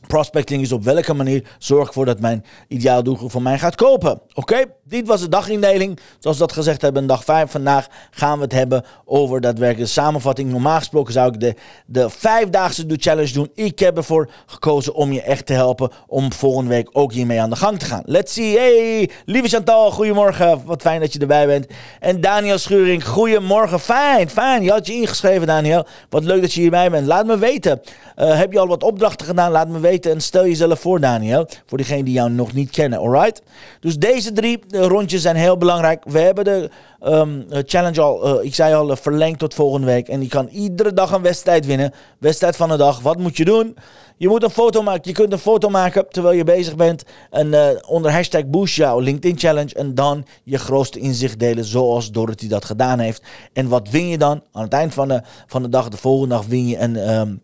Prospecting 0.06 0.62
is 0.62 0.72
op 0.72 0.84
welke 0.84 1.14
manier 1.14 1.44
zorg 1.58 1.82
ik 1.82 1.88
ervoor 1.88 2.04
dat 2.04 2.20
mijn 2.20 2.44
ideale 2.68 3.02
doelgroep 3.02 3.30
van 3.30 3.42
mij 3.42 3.58
gaat 3.58 3.74
kopen. 3.74 4.20
Oké, 4.34 4.64
dit 4.84 5.06
was 5.06 5.20
de 5.20 5.28
dagindeling. 5.28 5.98
Zoals 6.18 6.38
we 6.38 6.46
dat 6.46 6.52
gezegd 6.52 6.82
hebben, 6.82 7.06
dag 7.06 7.24
5 7.24 7.50
vandaag 7.50 7.86
gaan 8.10 8.36
we 8.36 8.44
het 8.44 8.52
hebben 8.52 8.84
over 9.04 9.40
daadwerkelijk 9.40 9.86
de 9.86 9.92
samenvatting. 9.92 10.50
Normaal 10.50 10.78
gesproken 10.78 11.12
zou 11.12 11.32
ik 11.32 11.40
de, 11.40 11.54
de 11.86 12.10
vijfdaagse 12.10 12.86
Do 12.86 12.94
Challenge 12.98 13.32
doen. 13.32 13.50
Ik 13.54 13.78
heb 13.78 13.96
ervoor 13.96 14.30
gekozen 14.46 14.94
om 14.94 15.12
je 15.12 15.22
echt 15.22 15.46
te 15.46 15.52
helpen 15.52 15.90
om 16.06 16.32
volgende 16.32 16.70
week 16.70 16.88
ook 16.92 17.12
hiermee 17.12 17.40
aan 17.40 17.50
de 17.50 17.56
gang 17.56 17.78
te 17.78 17.84
gaan. 17.84 18.02
Let's 18.04 18.32
see. 18.32 18.58
Hey, 18.58 19.10
lieve 19.24 19.48
Chantal, 19.48 19.90
goedemorgen. 19.90 20.62
Wat 20.64 20.82
fijn 20.82 21.00
dat 21.00 21.12
je 21.12 21.18
erbij 21.18 21.46
bent. 21.46 21.66
En 22.00 22.20
Daniel 22.20 22.58
Schuring, 22.58 23.06
goedemorgen. 23.06 23.80
Fijn, 23.80 24.30
fijn. 24.30 24.62
Je 24.62 24.70
had 24.70 24.86
je 24.86 24.92
ingeschreven, 24.92 25.46
Daniel. 25.46 25.86
Wat 26.08 26.24
leuk 26.24 26.40
dat 26.40 26.52
je 26.52 26.60
hierbij 26.60 26.90
bent. 26.90 27.06
Laat 27.06 27.26
me 27.26 27.38
weten. 27.38 27.80
Uh, 28.16 28.38
heb 28.38 28.52
je 28.52 28.58
al 28.58 28.66
wat 28.66 28.82
opdrachten 28.82 29.26
gedaan? 29.26 29.50
Laat 29.50 29.68
me 29.68 29.80
weten 29.80 29.89
en 29.98 30.20
stel 30.20 30.46
jezelf 30.46 30.80
voor, 30.80 31.00
Daniel. 31.00 31.46
Voor 31.66 31.78
diegenen 31.78 32.04
die 32.04 32.14
jou 32.14 32.30
nog 32.30 32.52
niet 32.52 32.70
kennen, 32.70 32.98
alright? 32.98 33.42
Dus 33.80 33.96
deze 33.96 34.32
drie 34.32 34.58
eh, 34.70 34.86
rondjes 34.86 35.22
zijn 35.22 35.36
heel 35.36 35.56
belangrijk. 35.56 36.04
We 36.04 36.18
hebben 36.18 36.44
de 36.44 36.70
um, 37.04 37.46
challenge 37.48 38.00
al, 38.00 38.38
uh, 38.38 38.44
ik 38.44 38.54
zei 38.54 38.74
al, 38.74 38.96
verlengd 38.96 39.38
tot 39.38 39.54
volgende 39.54 39.86
week. 39.86 40.08
En 40.08 40.22
je 40.22 40.28
kan 40.28 40.48
iedere 40.48 40.92
dag 40.92 41.12
een 41.12 41.22
wedstrijd 41.22 41.66
winnen. 41.66 41.92
Wedstrijd 42.18 42.56
van 42.56 42.68
de 42.68 42.76
dag. 42.76 43.00
Wat 43.00 43.18
moet 43.18 43.36
je 43.36 43.44
doen? 43.44 43.76
Je 44.16 44.28
moet 44.28 44.42
een 44.42 44.50
foto 44.50 44.82
maken. 44.82 45.02
Je 45.04 45.12
kunt 45.12 45.32
een 45.32 45.38
foto 45.38 45.68
maken 45.68 46.08
terwijl 46.08 46.36
je 46.36 46.44
bezig 46.44 46.76
bent. 46.76 47.04
En 47.30 47.78
onder 47.86 48.12
hashtag 48.12 48.46
boost 48.46 48.76
jou 48.76 49.02
LinkedIn 49.02 49.38
challenge. 49.38 49.74
En 49.74 49.94
dan 49.94 50.26
je 50.44 50.58
grootste 50.58 50.98
inzicht 50.98 51.38
delen 51.38 51.64
zoals 51.64 52.10
Dorothy 52.10 52.48
dat 52.48 52.64
gedaan 52.64 52.98
heeft. 52.98 53.22
En 53.52 53.68
wat 53.68 53.88
win 53.88 54.08
je 54.08 54.18
dan? 54.18 54.42
Aan 54.52 54.62
het 54.62 54.72
eind 54.72 54.94
van 54.94 55.08
de, 55.08 55.22
van 55.46 55.62
de 55.62 55.68
dag, 55.68 55.88
de 55.88 55.96
volgende 55.96 56.34
dag, 56.34 56.46
win 56.46 56.68
je 56.68 56.78
een... 56.78 57.10
Um, 57.10 57.40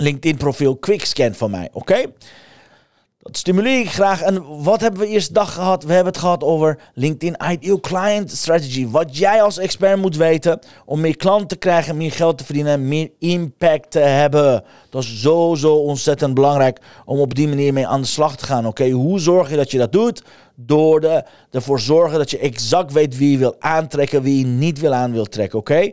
LinkedIn-profiel 0.00 0.76
Quickscan 0.76 1.34
van 1.34 1.50
mij. 1.50 1.68
Oké? 1.72 2.04
Dat 3.28 3.36
stimuleer 3.36 3.80
ik 3.80 3.90
graag. 3.90 4.22
En 4.22 4.62
wat 4.62 4.80
hebben 4.80 5.00
we 5.00 5.06
eerst 5.06 5.34
dag 5.34 5.54
gehad? 5.54 5.84
We 5.84 5.92
hebben 5.92 6.12
het 6.12 6.22
gehad 6.22 6.42
over 6.42 6.78
LinkedIn 6.94 7.36
Ideal 7.50 7.80
Client 7.80 8.30
Strategy. 8.30 8.88
Wat 8.88 9.16
jij 9.16 9.42
als 9.42 9.58
expert 9.58 10.00
moet 10.00 10.16
weten 10.16 10.58
om 10.84 11.00
meer 11.00 11.16
klanten 11.16 11.48
te 11.48 11.56
krijgen, 11.56 11.96
meer 11.96 12.12
geld 12.12 12.38
te 12.38 12.44
verdienen 12.44 12.72
en 12.72 12.88
meer 12.88 13.10
impact 13.18 13.90
te 13.90 13.98
hebben. 13.98 14.64
Dat 14.90 15.02
is 15.02 15.20
zo, 15.20 15.54
zo 15.54 15.74
ontzettend 15.74 16.34
belangrijk 16.34 16.80
om 17.04 17.18
op 17.20 17.34
die 17.34 17.48
manier 17.48 17.72
mee 17.72 17.86
aan 17.86 18.00
de 18.00 18.06
slag 18.06 18.36
te 18.36 18.44
gaan. 18.44 18.66
Oké, 18.66 18.90
hoe 18.90 19.20
zorg 19.20 19.50
je 19.50 19.56
dat 19.56 19.70
je 19.70 19.78
dat 19.78 19.92
doet? 19.92 20.22
Door 20.54 21.00
de, 21.00 21.24
ervoor 21.50 21.80
zorgen 21.80 22.18
dat 22.18 22.30
je 22.30 22.38
exact 22.38 22.92
weet 22.92 23.16
wie 23.16 23.30
je 23.30 23.38
wil 23.38 23.56
aantrekken, 23.58 24.22
wie 24.22 24.38
je 24.38 24.46
niet 24.46 24.78
wil 24.80 24.94
aan 24.94 25.12
wil 25.12 25.26
trekken. 25.26 25.58
Oké? 25.58 25.90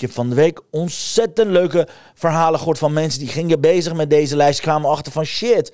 Heb 0.00 0.12
van 0.12 0.28
de 0.28 0.34
week 0.34 0.60
ontzettend 0.70 1.50
leuke 1.50 1.88
verhalen 2.14 2.58
gehoord 2.58 2.78
van 2.78 2.92
mensen 2.92 3.20
die 3.20 3.28
gingen 3.28 3.60
bezig 3.60 3.94
met 3.94 4.10
deze 4.10 4.36
lijst. 4.36 4.60
Kwamen 4.60 4.90
achter 4.90 5.12
van 5.12 5.24
shit. 5.24 5.72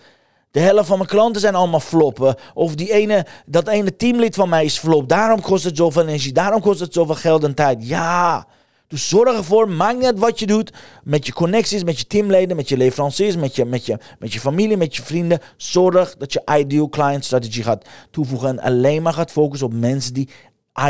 De 0.51 0.61
helft 0.61 0.87
van 0.87 0.99
mijn 0.99 1.09
klanten 1.09 1.41
zijn 1.41 1.55
allemaal 1.55 1.81
floppen. 1.81 2.35
Of 2.55 2.75
die 2.75 2.93
ene, 2.93 3.27
dat 3.47 3.69
ene 3.69 3.97
teamlid 3.97 4.35
van 4.35 4.49
mij 4.49 4.65
is 4.65 4.79
flop. 4.79 5.09
Daarom 5.09 5.41
kost 5.41 5.65
het 5.65 5.77
zoveel 5.77 6.03
energie. 6.03 6.33
Daarom 6.33 6.61
kost 6.61 6.81
het 6.81 6.93
zoveel 6.93 7.15
geld 7.15 7.45
en 7.45 7.55
tijd. 7.55 7.89
Ja. 7.89 8.47
Dus 8.89 9.09
zorg 9.09 9.37
ervoor, 9.37 9.69
maakt 9.69 9.99
niet 9.99 10.19
wat 10.19 10.39
je 10.39 10.47
doet. 10.47 10.73
Met 11.03 11.27
je 11.27 11.33
connecties, 11.33 11.85
met 11.85 11.99
je 11.99 12.07
teamleden, 12.07 12.57
met 12.57 12.69
je 12.69 12.77
leveranciers, 12.77 13.37
met 13.37 13.57
je, 13.57 13.65
met 13.65 13.87
je, 13.87 13.99
met 14.19 14.33
je 14.33 14.41
familie, 14.41 14.77
met 14.77 14.97
je 14.97 15.03
vrienden. 15.03 15.41
Zorg 15.57 16.17
dat 16.17 16.33
je 16.33 16.43
ideal 16.59 16.89
client 16.89 17.25
strategy 17.25 17.63
gaat 17.63 17.85
toevoegen. 18.11 18.49
En 18.49 18.61
alleen 18.61 19.03
maar 19.03 19.13
gaat 19.13 19.31
focussen 19.31 19.67
op 19.67 19.75
mensen 19.75 20.15
die 20.15 20.29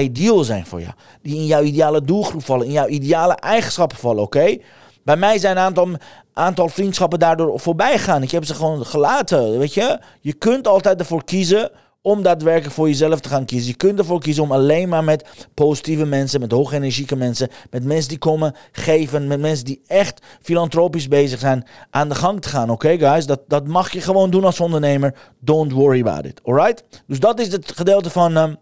ideal 0.00 0.44
zijn 0.44 0.66
voor 0.66 0.80
jou. 0.80 0.92
Die 1.22 1.36
in 1.36 1.46
jouw 1.46 1.62
ideale 1.62 2.02
doelgroep 2.02 2.44
vallen, 2.44 2.66
in 2.66 2.72
jouw 2.72 2.86
ideale 2.86 3.34
eigenschappen 3.34 3.98
vallen, 3.98 4.22
oké? 4.22 4.56
Bij 5.04 5.16
mij 5.16 5.38
zijn 5.38 5.56
een 5.56 5.62
aantal, 5.62 5.88
aantal 6.32 6.68
vriendschappen 6.68 7.18
daardoor 7.18 7.60
voorbij 7.60 7.98
gegaan. 7.98 8.22
Ik 8.22 8.30
heb 8.30 8.44
ze 8.44 8.54
gewoon 8.54 8.86
gelaten, 8.86 9.58
weet 9.58 9.74
je. 9.74 9.98
Je 10.20 10.32
kunt 10.32 10.68
altijd 10.68 10.98
ervoor 11.00 11.24
kiezen 11.24 11.70
om 12.02 12.22
daadwerkelijk 12.22 12.74
voor 12.74 12.88
jezelf 12.88 13.20
te 13.20 13.28
gaan 13.28 13.44
kiezen. 13.44 13.68
Je 13.68 13.76
kunt 13.76 13.98
ervoor 13.98 14.20
kiezen 14.20 14.42
om 14.42 14.52
alleen 14.52 14.88
maar 14.88 15.04
met 15.04 15.46
positieve 15.54 16.04
mensen, 16.04 16.40
met 16.40 16.52
hoge 16.52 16.74
energieke 16.74 17.16
mensen, 17.16 17.48
met 17.70 17.84
mensen 17.84 18.08
die 18.08 18.18
komen 18.18 18.54
geven, 18.72 19.26
met 19.26 19.40
mensen 19.40 19.64
die 19.64 19.82
echt 19.86 20.22
filantropisch 20.42 21.08
bezig 21.08 21.38
zijn, 21.38 21.66
aan 21.90 22.08
de 22.08 22.14
gang 22.14 22.40
te 22.40 22.48
gaan. 22.48 22.70
Oké, 22.70 22.98
guys? 22.98 23.26
Dat, 23.26 23.40
dat 23.48 23.66
mag 23.66 23.92
je 23.92 24.00
gewoon 24.00 24.30
doen 24.30 24.44
als 24.44 24.60
ondernemer. 24.60 25.14
Don't 25.40 25.72
worry 25.72 26.00
about 26.00 26.24
it. 26.24 26.40
Alright? 26.44 26.84
Dus 27.06 27.20
dat 27.20 27.40
is 27.40 27.52
het 27.52 27.72
gedeelte 27.74 28.10
van. 28.10 28.36
Um, 28.36 28.56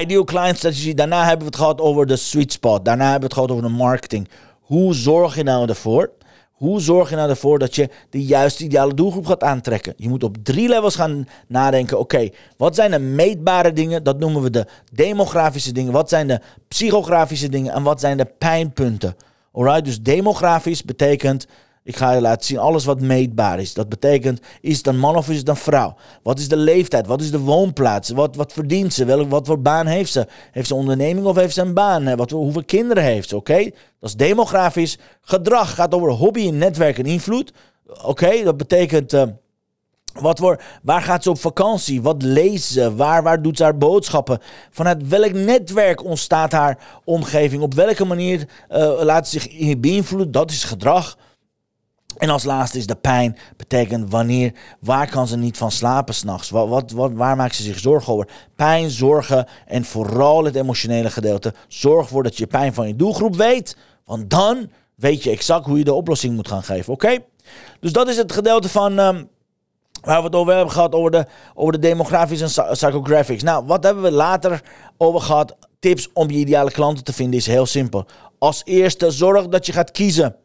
Ideal 0.00 0.24
client 0.24 0.56
strategy. 0.56 0.94
Daarna 0.94 1.20
hebben 1.20 1.38
we 1.38 1.44
het 1.44 1.56
gehad 1.56 1.80
over 1.80 2.06
de 2.06 2.16
sweet 2.16 2.52
spot. 2.52 2.84
Daarna 2.84 3.10
hebben 3.10 3.20
we 3.20 3.26
het 3.26 3.34
gehad 3.34 3.50
over 3.50 3.62
de 3.62 3.76
marketing. 3.76 4.28
Hoe 4.60 4.94
zorg 4.94 5.36
je 5.36 5.42
nou 5.42 5.68
ervoor? 5.68 6.10
Hoe 6.52 6.80
zorg 6.80 7.10
je 7.10 7.16
nou 7.16 7.30
ervoor 7.30 7.58
dat 7.58 7.74
je 7.74 7.88
de 8.10 8.24
juiste 8.24 8.64
ideale 8.64 8.94
doelgroep 8.94 9.26
gaat 9.26 9.42
aantrekken? 9.42 9.94
Je 9.96 10.08
moet 10.08 10.24
op 10.24 10.36
drie 10.42 10.68
levels 10.68 10.94
gaan 10.94 11.28
nadenken. 11.48 11.98
Oké, 11.98 12.28
wat 12.56 12.74
zijn 12.74 12.90
de 12.90 12.98
meetbare 12.98 13.72
dingen? 13.72 14.02
Dat 14.02 14.18
noemen 14.18 14.42
we 14.42 14.50
de 14.50 14.66
demografische 14.92 15.72
dingen. 15.72 15.92
Wat 15.92 16.08
zijn 16.08 16.26
de 16.26 16.40
psychografische 16.68 17.48
dingen? 17.48 17.72
En 17.72 17.82
wat 17.82 18.00
zijn 18.00 18.16
de 18.16 18.32
pijnpunten? 18.38 19.16
Alright, 19.52 19.84
dus 19.84 20.02
demografisch 20.02 20.82
betekent 20.82 21.46
ik 21.84 21.96
ga 21.96 22.12
je 22.12 22.20
laten 22.20 22.46
zien 22.46 22.58
alles 22.58 22.84
wat 22.84 23.00
meetbaar 23.00 23.60
is. 23.60 23.74
Dat 23.74 23.88
betekent, 23.88 24.40
is 24.60 24.76
het 24.76 24.86
een 24.86 24.98
man 24.98 25.16
of 25.16 25.28
is 25.30 25.36
het 25.38 25.48
een 25.48 25.56
vrouw? 25.56 25.94
Wat 26.22 26.38
is 26.38 26.48
de 26.48 26.56
leeftijd? 26.56 27.06
Wat 27.06 27.20
is 27.20 27.30
de 27.30 27.38
woonplaats? 27.38 28.10
Wat, 28.10 28.36
wat 28.36 28.52
verdient 28.52 28.92
ze? 28.92 29.04
Welk, 29.04 29.30
wat 29.30 29.46
voor 29.46 29.60
baan 29.60 29.86
heeft 29.86 30.12
ze? 30.12 30.26
Heeft 30.50 30.68
ze 30.68 30.74
onderneming 30.74 31.26
of 31.26 31.36
heeft 31.36 31.54
ze 31.54 31.60
een 31.60 31.74
baan? 31.74 32.16
Wat, 32.16 32.30
hoeveel 32.30 32.64
kinderen 32.64 33.02
heeft 33.02 33.28
ze? 33.28 33.36
Oké? 33.36 33.62
Dat 33.98 34.10
is 34.10 34.14
demografisch. 34.14 34.98
Gedrag 35.20 35.74
gaat 35.74 35.94
over 35.94 36.10
hobby, 36.10 36.50
netwerk 36.50 36.98
en 36.98 37.06
invloed. 37.06 37.52
Oké, 38.04 38.42
dat 38.44 38.56
betekent... 38.56 39.12
Uh, 39.12 39.22
wat 40.20 40.38
voor, 40.38 40.62
waar 40.82 41.02
gaat 41.02 41.22
ze 41.22 41.30
op 41.30 41.38
vakantie? 41.38 42.02
Wat 42.02 42.22
leest 42.22 42.64
ze? 42.64 42.94
Waar, 42.94 43.22
waar 43.22 43.42
doet 43.42 43.56
ze 43.56 43.62
haar 43.62 43.78
boodschappen? 43.78 44.38
Vanuit 44.70 45.08
welk 45.08 45.32
netwerk 45.32 46.04
ontstaat 46.04 46.52
haar 46.52 46.78
omgeving? 47.04 47.62
Op 47.62 47.74
welke 47.74 48.04
manier 48.04 48.48
uh, 48.70 49.00
laat 49.02 49.28
ze 49.28 49.40
zich 49.40 49.80
beïnvloeden? 49.80 50.32
Dat 50.32 50.50
is 50.50 50.64
gedrag. 50.64 51.16
En 52.22 52.30
als 52.30 52.44
laatste 52.44 52.78
is 52.78 52.86
de 52.86 52.94
pijn. 52.94 53.36
Betekent 53.56 54.10
wanneer, 54.10 54.52
waar 54.80 55.10
kan 55.10 55.26
ze 55.28 55.36
niet 55.36 55.56
van 55.56 55.70
slapen 55.70 56.14
s'nachts? 56.14 56.50
Wat, 56.50 56.68
wat, 56.68 56.90
wat, 56.90 57.12
waar 57.12 57.36
maakt 57.36 57.54
ze 57.54 57.62
zich 57.62 57.78
zorgen 57.78 58.12
over? 58.12 58.28
Pijn, 58.56 58.90
zorgen 58.90 59.46
en 59.66 59.84
vooral 59.84 60.44
het 60.44 60.54
emotionele 60.54 61.10
gedeelte. 61.10 61.54
Zorg 61.68 62.04
ervoor 62.04 62.22
dat 62.22 62.36
je 62.36 62.46
pijn 62.46 62.74
van 62.74 62.86
je 62.86 62.96
doelgroep 62.96 63.36
weet. 63.36 63.76
Want 64.04 64.30
dan 64.30 64.70
weet 64.94 65.22
je 65.22 65.30
exact 65.30 65.66
hoe 65.66 65.78
je 65.78 65.84
de 65.84 65.92
oplossing 65.92 66.34
moet 66.34 66.48
gaan 66.48 66.62
geven. 66.62 66.92
Oké? 66.92 67.18
Dus 67.80 67.92
dat 67.92 68.08
is 68.08 68.16
het 68.16 68.32
gedeelte 68.32 68.68
van. 68.68 68.98
Um, 68.98 69.28
waar 70.02 70.18
we 70.18 70.26
het 70.26 70.34
over 70.34 70.54
hebben 70.54 70.72
gehad, 70.72 70.94
over 70.94 71.10
de, 71.10 71.26
over 71.54 71.72
de 71.72 71.78
demografische 71.78 72.62
en 72.62 72.72
psychographics. 72.72 73.42
Nou, 73.42 73.66
wat 73.66 73.84
hebben 73.84 74.02
we 74.02 74.12
later 74.12 74.62
over 74.96 75.20
gehad? 75.20 75.56
Tips 75.78 76.08
om 76.12 76.30
je 76.30 76.38
ideale 76.38 76.70
klanten 76.70 77.04
te 77.04 77.12
vinden 77.12 77.38
is 77.38 77.46
heel 77.46 77.66
simpel. 77.66 78.06
Als 78.38 78.62
eerste, 78.64 79.10
zorg 79.10 79.48
dat 79.48 79.66
je 79.66 79.72
gaat 79.72 79.90
kiezen. 79.90 80.36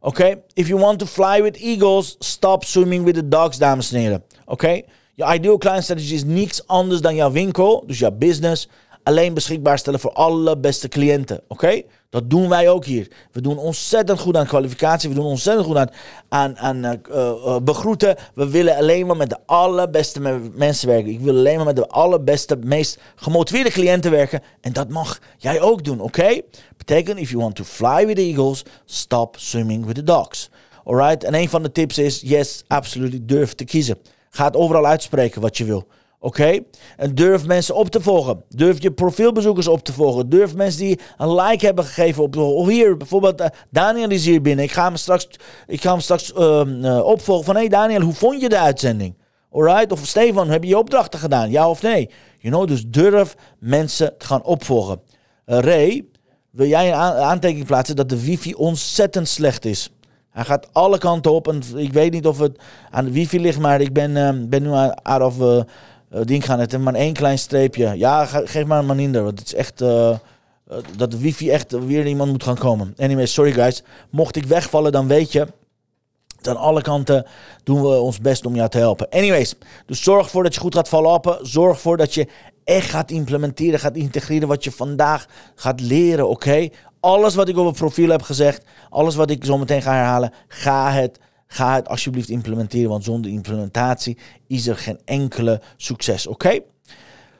Oké? 0.00 0.42
If 0.54 0.68
you 0.68 0.80
want 0.80 0.98
to 0.98 1.06
fly 1.06 1.42
with 1.42 1.60
eagles, 1.60 2.16
stop 2.18 2.64
swimming 2.64 3.04
with 3.04 3.14
the 3.14 3.28
dogs, 3.28 3.58
dames 3.58 3.92
en 3.92 4.00
heren. 4.00 4.22
Oké? 4.44 4.82
Je 5.14 5.24
ideal 5.34 5.58
client 5.58 5.82
strategy 5.82 6.14
is 6.14 6.24
niets 6.24 6.66
anders 6.66 7.00
dan 7.00 7.14
jouw 7.14 7.30
winkel, 7.30 7.84
dus 7.86 7.98
jouw 7.98 8.10
business, 8.10 8.68
alleen 9.10 9.34
beschikbaar 9.34 9.78
stellen 9.78 10.00
voor 10.00 10.12
alle 10.12 10.58
beste 10.58 10.88
cliënten. 10.88 11.40
Oké? 11.48 11.82
Dat 12.10 12.30
doen 12.30 12.48
wij 12.48 12.68
ook 12.68 12.84
hier. 12.84 13.08
We 13.32 13.40
doen 13.40 13.58
ontzettend 13.58 14.20
goed 14.20 14.36
aan 14.36 14.46
kwalificatie. 14.46 15.08
We 15.08 15.14
doen 15.14 15.24
ontzettend 15.24 15.66
goed 15.66 15.76
aan, 15.76 15.90
aan, 16.28 16.58
aan 16.58 16.84
uh, 16.84 16.92
uh, 17.10 17.56
begroeten. 17.62 18.16
We 18.34 18.50
willen 18.50 18.76
alleen 18.76 19.06
maar 19.06 19.16
met 19.16 19.30
de 19.30 19.38
allerbeste 19.46 20.20
mensen 20.54 20.88
werken. 20.88 21.12
Ik 21.12 21.20
wil 21.20 21.36
alleen 21.36 21.56
maar 21.56 21.64
met 21.64 21.76
de 21.76 21.88
allerbeste, 21.88 22.56
meest 22.56 22.98
gemotiveerde 23.14 23.70
cliënten 23.70 24.10
werken. 24.10 24.42
En 24.60 24.72
dat 24.72 24.88
mag 24.88 25.18
jij 25.36 25.60
ook 25.60 25.84
doen, 25.84 26.00
oké? 26.00 26.40
Betekent, 26.76 27.18
if 27.18 27.30
you 27.30 27.42
want 27.42 27.54
to 27.54 27.64
fly 27.64 28.06
with 28.06 28.16
the 28.16 28.22
eagles, 28.22 28.64
stop 28.84 29.36
swimming 29.38 29.86
with 29.86 29.94
the 29.94 30.02
dogs. 30.02 30.50
Alright? 30.84 31.24
En 31.24 31.34
een 31.34 31.48
van 31.48 31.62
de 31.62 31.72
tips 31.72 31.98
is, 31.98 32.20
yes, 32.24 32.64
absoluut, 32.66 33.28
durf 33.28 33.54
te 33.54 33.64
kiezen. 33.64 33.98
Ga 34.30 34.44
het 34.44 34.56
overal 34.56 34.86
uitspreken 34.86 35.40
wat 35.40 35.56
je 35.56 35.64
wil. 35.64 35.86
Oké? 36.22 36.58
En 36.96 37.14
durf 37.14 37.46
mensen 37.46 37.74
op 37.74 37.88
te 37.88 38.00
volgen. 38.00 38.44
Durf 38.48 38.82
je 38.82 38.92
profielbezoekers 38.92 39.68
op 39.68 39.84
te 39.84 39.92
volgen. 39.92 40.28
Durf 40.28 40.54
mensen 40.54 40.80
die 40.80 41.00
een 41.16 41.34
like 41.34 41.66
hebben 41.66 41.84
gegeven 41.84 42.22
op. 42.22 42.36
Of 42.36 42.68
hier, 42.68 42.96
bijvoorbeeld, 42.96 43.40
uh, 43.40 43.46
Daniel 43.70 44.10
is 44.10 44.24
hier 44.24 44.42
binnen. 44.42 44.64
Ik 44.64 44.72
ga 44.72 44.84
hem 44.84 44.96
straks, 44.96 45.28
ik 45.66 45.80
ga 45.80 45.90
hem 45.90 46.00
straks 46.00 46.32
uh, 46.32 47.00
opvolgen 47.04 47.44
van: 47.44 47.54
hey 47.54 47.68
Daniel, 47.68 48.00
hoe 48.00 48.12
vond 48.12 48.40
je 48.40 48.48
de 48.48 48.58
uitzending? 48.58 49.14
Alright? 49.50 49.92
Of 49.92 50.06
Stefan, 50.06 50.48
heb 50.48 50.62
je 50.62 50.68
je 50.68 50.78
opdrachten 50.78 51.20
gedaan? 51.20 51.50
Ja 51.50 51.70
of 51.70 51.82
nee? 51.82 52.10
You 52.38 52.54
know, 52.54 52.68
dus 52.68 52.84
durf 52.86 53.36
mensen 53.58 54.14
te 54.18 54.26
gaan 54.26 54.42
opvolgen. 54.42 55.00
Uh, 55.46 55.58
Ray, 55.58 56.04
wil 56.50 56.66
jij 56.66 56.88
een 56.88 56.94
aantekening 56.98 57.66
plaatsen 57.66 57.96
dat 57.96 58.08
de 58.08 58.24
wifi 58.24 58.54
ontzettend 58.54 59.28
slecht 59.28 59.64
is? 59.64 59.90
Hij 60.30 60.44
gaat 60.44 60.68
alle 60.72 60.98
kanten 60.98 61.32
op. 61.32 61.48
En 61.48 61.62
ik 61.76 61.92
weet 61.92 62.12
niet 62.12 62.26
of 62.26 62.38
het 62.38 62.58
aan 62.90 63.04
de 63.04 63.12
wifi 63.12 63.40
ligt, 63.40 63.58
maar 63.58 63.80
ik 63.80 63.92
ben, 63.92 64.48
ben 64.48 64.62
nu 64.62 64.70
out 65.02 65.22
of 65.22 65.64
ding 66.10 66.44
gaan. 66.44 66.60
Het 66.60 66.78
maar 66.78 66.94
één 66.94 67.12
klein 67.12 67.38
streepje. 67.38 67.98
Ja, 67.98 68.24
geef 68.26 68.64
maar 68.64 68.78
een 68.78 68.86
maninder. 68.86 69.24
Want 69.24 69.38
het 69.38 69.48
is 69.48 69.54
echt... 69.54 69.82
Uh, 69.82 70.16
dat 70.96 71.10
de 71.10 71.18
wifi 71.18 71.50
echt 71.50 71.72
weer 71.72 72.06
iemand 72.06 72.30
moet 72.30 72.42
gaan 72.42 72.58
komen. 72.58 72.94
Anyway, 72.98 73.26
sorry 73.26 73.52
guys. 73.52 73.82
Mocht 74.10 74.36
ik 74.36 74.44
wegvallen, 74.44 74.92
dan 74.92 75.06
weet 75.06 75.32
je... 75.32 75.46
Aan 76.42 76.56
alle 76.56 76.82
kanten 76.82 77.26
doen 77.62 77.82
we 77.82 77.88
ons 77.88 78.20
best 78.20 78.46
om 78.46 78.54
jou 78.54 78.68
te 78.68 78.78
helpen. 78.78 79.08
Anyways, 79.08 79.54
dus 79.86 80.02
zorg 80.02 80.24
ervoor 80.24 80.42
dat 80.42 80.54
je 80.54 80.60
goed 80.60 80.74
gaat 80.74 80.88
follow 80.88 81.38
Zorg 81.42 81.74
ervoor 81.74 81.96
dat 81.96 82.14
je 82.14 82.28
echt 82.64 82.90
gaat 82.90 83.10
implementeren, 83.10 83.80
gaat 83.80 83.96
integreren 83.96 84.48
wat 84.48 84.64
je 84.64 84.72
vandaag 84.72 85.26
gaat 85.54 85.80
leren, 85.80 86.28
oké? 86.28 86.68
Alles 87.00 87.34
wat 87.34 87.48
ik 87.48 87.58
over 87.58 87.72
profiel 87.72 88.08
heb 88.08 88.22
gezegd, 88.22 88.64
alles 88.90 89.14
wat 89.14 89.30
ik 89.30 89.44
zo 89.44 89.58
meteen 89.58 89.82
ga 89.82 89.92
herhalen, 89.92 90.32
ga 90.48 90.90
het 90.90 91.18
Ga 91.52 91.74
het 91.74 91.88
alsjeblieft 91.88 92.28
implementeren, 92.28 92.90
want 92.90 93.04
zonder 93.04 93.30
implementatie 93.30 94.18
is 94.46 94.66
er 94.66 94.76
geen 94.76 95.00
enkele 95.04 95.60
succes. 95.76 96.26
Oké? 96.26 96.58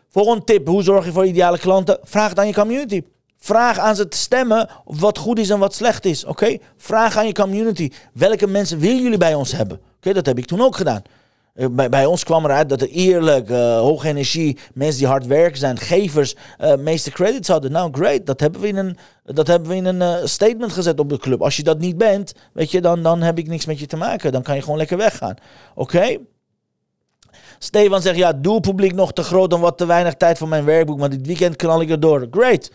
Volgende 0.09 0.45
tip: 0.45 0.67
hoe 0.67 0.83
zorg 0.83 1.05
je 1.05 1.13
voor 1.13 1.27
ideale 1.27 1.59
klanten? 1.59 1.99
Vraag 2.03 2.29
het 2.29 2.39
aan 2.39 2.47
je 2.47 2.55
community. 2.55 3.03
Vraag 3.39 3.79
aan 3.79 3.97
ze 3.97 4.09
te 4.09 4.17
stemmen 4.17 4.69
wat 4.85 5.19
goed 5.19 5.39
is 5.39 5.51
en 5.51 5.59
wat 5.59 5.75
slecht 5.75 6.05
is. 6.05 6.25
Oké? 6.25 6.57
Vraag 6.77 7.17
aan 7.17 7.27
je 7.27 7.33
community. 7.33 7.91
Welke 8.13 8.47
mensen 8.47 8.79
willen 8.79 9.03
jullie 9.03 9.19
bij 9.19 9.35
ons 9.35 9.53
hebben? 9.53 9.81
Oké, 9.97 10.13
dat 10.13 10.27
heb 10.27 10.39
ik 10.39 10.47
toen 10.47 10.61
ook 10.61 10.77
gedaan. 10.77 11.03
Eh, 11.61 11.89
bij, 11.91 12.07
ons 12.07 12.25
kwam 12.25 12.45
eruit 12.45 12.69
dat 12.69 12.81
er 12.81 12.89
eerlijk, 12.89 13.51
uh, 13.51 13.79
hoge 13.79 14.09
energie, 14.09 14.59
mensen 14.75 14.99
die 14.99 15.09
hard 15.09 15.27
werken 15.27 15.59
zijn, 15.59 15.79
gevers, 15.79 16.35
uh, 16.61 16.77
meeste 16.77 17.11
credits 17.11 17.49
hadden. 17.49 17.73
Nou, 17.73 17.93
great. 17.93 18.27
Dat 18.27 18.41
hebben 18.41 18.61
we 18.61 18.69
in 18.69 18.77
een, 18.77 18.97
dat 19.25 19.47
hebben 19.47 19.69
we 19.69 19.75
in 19.75 19.85
een 19.85 20.29
statement 20.29 20.73
gezet 20.73 20.99
op 21.01 21.09
de 21.09 21.19
club. 21.19 21.43
Als 21.43 21.57
je 21.57 21.63
dat 21.63 21.79
niet 21.79 21.99
bent, 21.99 22.33
weet 22.53 22.71
je, 22.71 22.81
dan, 22.81 23.03
dan 23.03 23.23
heb 23.23 23.39
ik 23.39 23.49
niks 23.49 23.67
met 23.67 23.79
je 23.79 23.87
te 23.87 23.97
maken. 23.97 24.33
Dan 24.33 24.43
kan 24.43 24.55
je 24.55 24.63
gewoon 24.63 24.79
lekker 24.79 24.97
weggaan. 24.97 25.35
Oké? 25.75 26.17
Stefan 27.59 28.03
zegt, 28.03 28.17
ja, 28.17 28.33
doelpubliek 28.33 28.95
nog 28.95 29.13
te 29.13 29.23
groot 29.23 29.51
dan 29.51 29.61
wat 29.61 29.79
te 29.79 29.87
weinig 29.87 30.15
tijd 30.15 30.39
voor 30.39 30.49
mijn 30.49 30.65
werkboek. 30.65 30.99
Maar 30.99 31.11
dit 31.11 31.27
weekend 31.27 31.57
knal 31.57 31.81
ik 31.81 31.91
erdoor. 31.91 32.27
Great. 32.31 32.71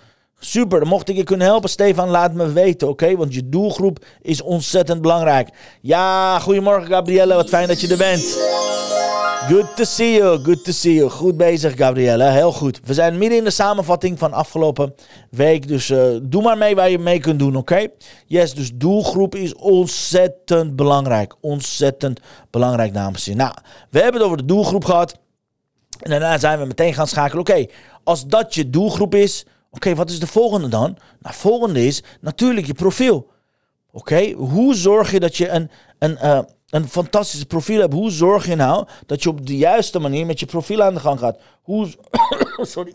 Super, 0.45 0.79
dan 0.79 0.87
mocht 0.87 1.09
ik 1.09 1.15
je 1.15 1.23
kunnen 1.23 1.47
helpen, 1.47 1.69
Stefan, 1.69 2.09
laat 2.09 2.33
me 2.33 2.51
weten, 2.51 2.87
oké? 2.87 3.15
Want 3.15 3.33
je 3.33 3.49
doelgroep 3.49 4.05
is 4.21 4.41
ontzettend 4.41 5.01
belangrijk. 5.01 5.49
Ja, 5.81 6.39
goedemorgen 6.39 6.87
Gabrielle, 6.87 7.33
wat 7.33 7.49
fijn 7.49 7.67
dat 7.67 7.81
je 7.81 7.87
er 7.87 7.97
bent. 7.97 8.37
Good 9.49 9.75
to 9.75 9.83
see 9.83 10.11
you, 10.11 10.43
good 10.43 10.63
to 10.63 10.71
see 10.71 10.93
you. 10.93 11.09
Goed 11.09 11.37
bezig, 11.37 11.75
Gabrielle, 11.75 12.23
heel 12.23 12.51
goed. 12.51 12.79
We 12.83 12.93
zijn 12.93 13.17
midden 13.17 13.37
in 13.37 13.43
de 13.43 13.49
samenvatting 13.49 14.19
van 14.19 14.33
afgelopen 14.33 14.95
week, 15.29 15.67
dus 15.67 15.89
uh, 15.89 16.01
doe 16.21 16.41
maar 16.41 16.57
mee 16.57 16.75
waar 16.75 16.89
je 16.89 16.99
mee 16.99 17.19
kunt 17.19 17.39
doen, 17.39 17.55
oké? 17.55 17.87
Yes, 18.25 18.53
dus 18.53 18.71
doelgroep 18.73 19.35
is 19.35 19.55
ontzettend 19.55 20.75
belangrijk. 20.75 21.35
Ontzettend 21.41 22.19
belangrijk, 22.49 22.93
dames 22.93 23.27
en 23.27 23.31
heren. 23.31 23.47
Nou, 23.47 23.57
we 23.89 23.99
hebben 23.99 24.21
het 24.21 24.23
over 24.29 24.37
de 24.37 24.45
doelgroep 24.45 24.85
gehad. 24.85 25.17
En 25.99 26.09
daarna 26.09 26.37
zijn 26.37 26.59
we 26.59 26.65
meteen 26.65 26.93
gaan 26.93 27.07
schakelen. 27.07 27.41
Oké, 27.41 27.65
als 28.03 28.25
dat 28.25 28.55
je 28.55 28.69
doelgroep 28.69 29.15
is, 29.15 29.45
Oké, 29.75 29.95
wat 29.95 30.09
is 30.09 30.19
de 30.19 30.27
volgende 30.27 30.67
dan? 30.67 30.97
Nou, 31.19 31.35
volgende 31.35 31.85
is 31.85 32.03
natuurlijk 32.21 32.67
je 32.67 32.73
profiel. 32.73 33.31
Oké, 33.91 34.31
hoe 34.31 34.75
zorg 34.75 35.11
je 35.11 35.19
dat 35.19 35.37
je 35.37 35.49
een, 35.49 35.69
een, 35.99 36.17
uh, 36.23 36.39
een 36.69 36.89
fantastisch 36.89 37.43
profiel 37.43 37.79
hebt? 37.79 37.93
Hoe 37.93 38.11
zorg 38.11 38.47
je 38.47 38.55
nou 38.55 38.87
dat 39.05 39.23
je 39.23 39.29
op 39.29 39.47
de 39.47 39.57
juiste 39.57 39.99
manier 39.99 40.25
met 40.25 40.39
je 40.39 40.45
profiel 40.45 40.83
aan 40.83 40.93
de 40.93 40.99
gang 40.99 41.19
gaat? 41.19 41.39
Hoe, 41.61 41.87
sorry. 42.73 42.93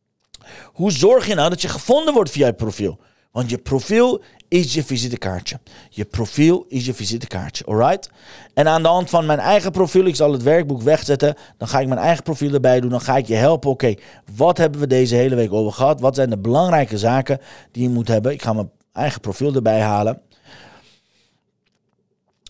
hoe 0.78 0.90
zorg 0.90 1.26
je 1.26 1.34
nou 1.34 1.50
dat 1.50 1.62
je 1.62 1.68
gevonden 1.68 2.14
wordt 2.14 2.30
via 2.30 2.46
je 2.46 2.52
profiel? 2.52 2.98
Want 3.32 3.50
je 3.50 3.58
profiel 3.58 4.22
is 4.50 4.74
je 4.74 4.84
visitekaartje. 4.84 5.60
Je 5.90 6.04
profiel 6.04 6.64
is 6.68 6.86
je 6.86 6.94
visitekaartje, 6.94 7.64
alright? 7.64 8.10
En 8.54 8.68
aan 8.68 8.82
de 8.82 8.88
hand 8.88 9.10
van 9.10 9.26
mijn 9.26 9.38
eigen 9.38 9.70
profiel, 9.70 10.04
ik 10.04 10.16
zal 10.16 10.32
het 10.32 10.42
werkboek 10.42 10.82
wegzetten, 10.82 11.34
dan 11.56 11.68
ga 11.68 11.80
ik 11.80 11.88
mijn 11.88 12.00
eigen 12.00 12.22
profiel 12.22 12.54
erbij 12.54 12.80
doen, 12.80 12.90
dan 12.90 13.00
ga 13.00 13.16
ik 13.16 13.26
je 13.26 13.34
helpen. 13.34 13.70
Oké, 13.70 13.94
wat 14.36 14.58
hebben 14.58 14.80
we 14.80 14.86
deze 14.86 15.14
hele 15.14 15.34
week 15.34 15.52
over 15.52 15.72
gehad? 15.72 16.00
Wat 16.00 16.14
zijn 16.14 16.30
de 16.30 16.38
belangrijke 16.38 16.98
zaken 16.98 17.40
die 17.72 17.82
je 17.82 17.88
moet 17.88 18.08
hebben? 18.08 18.32
Ik 18.32 18.42
ga 18.42 18.52
mijn 18.52 18.70
eigen 18.92 19.20
profiel 19.20 19.54
erbij 19.54 19.80
halen. 19.80 20.20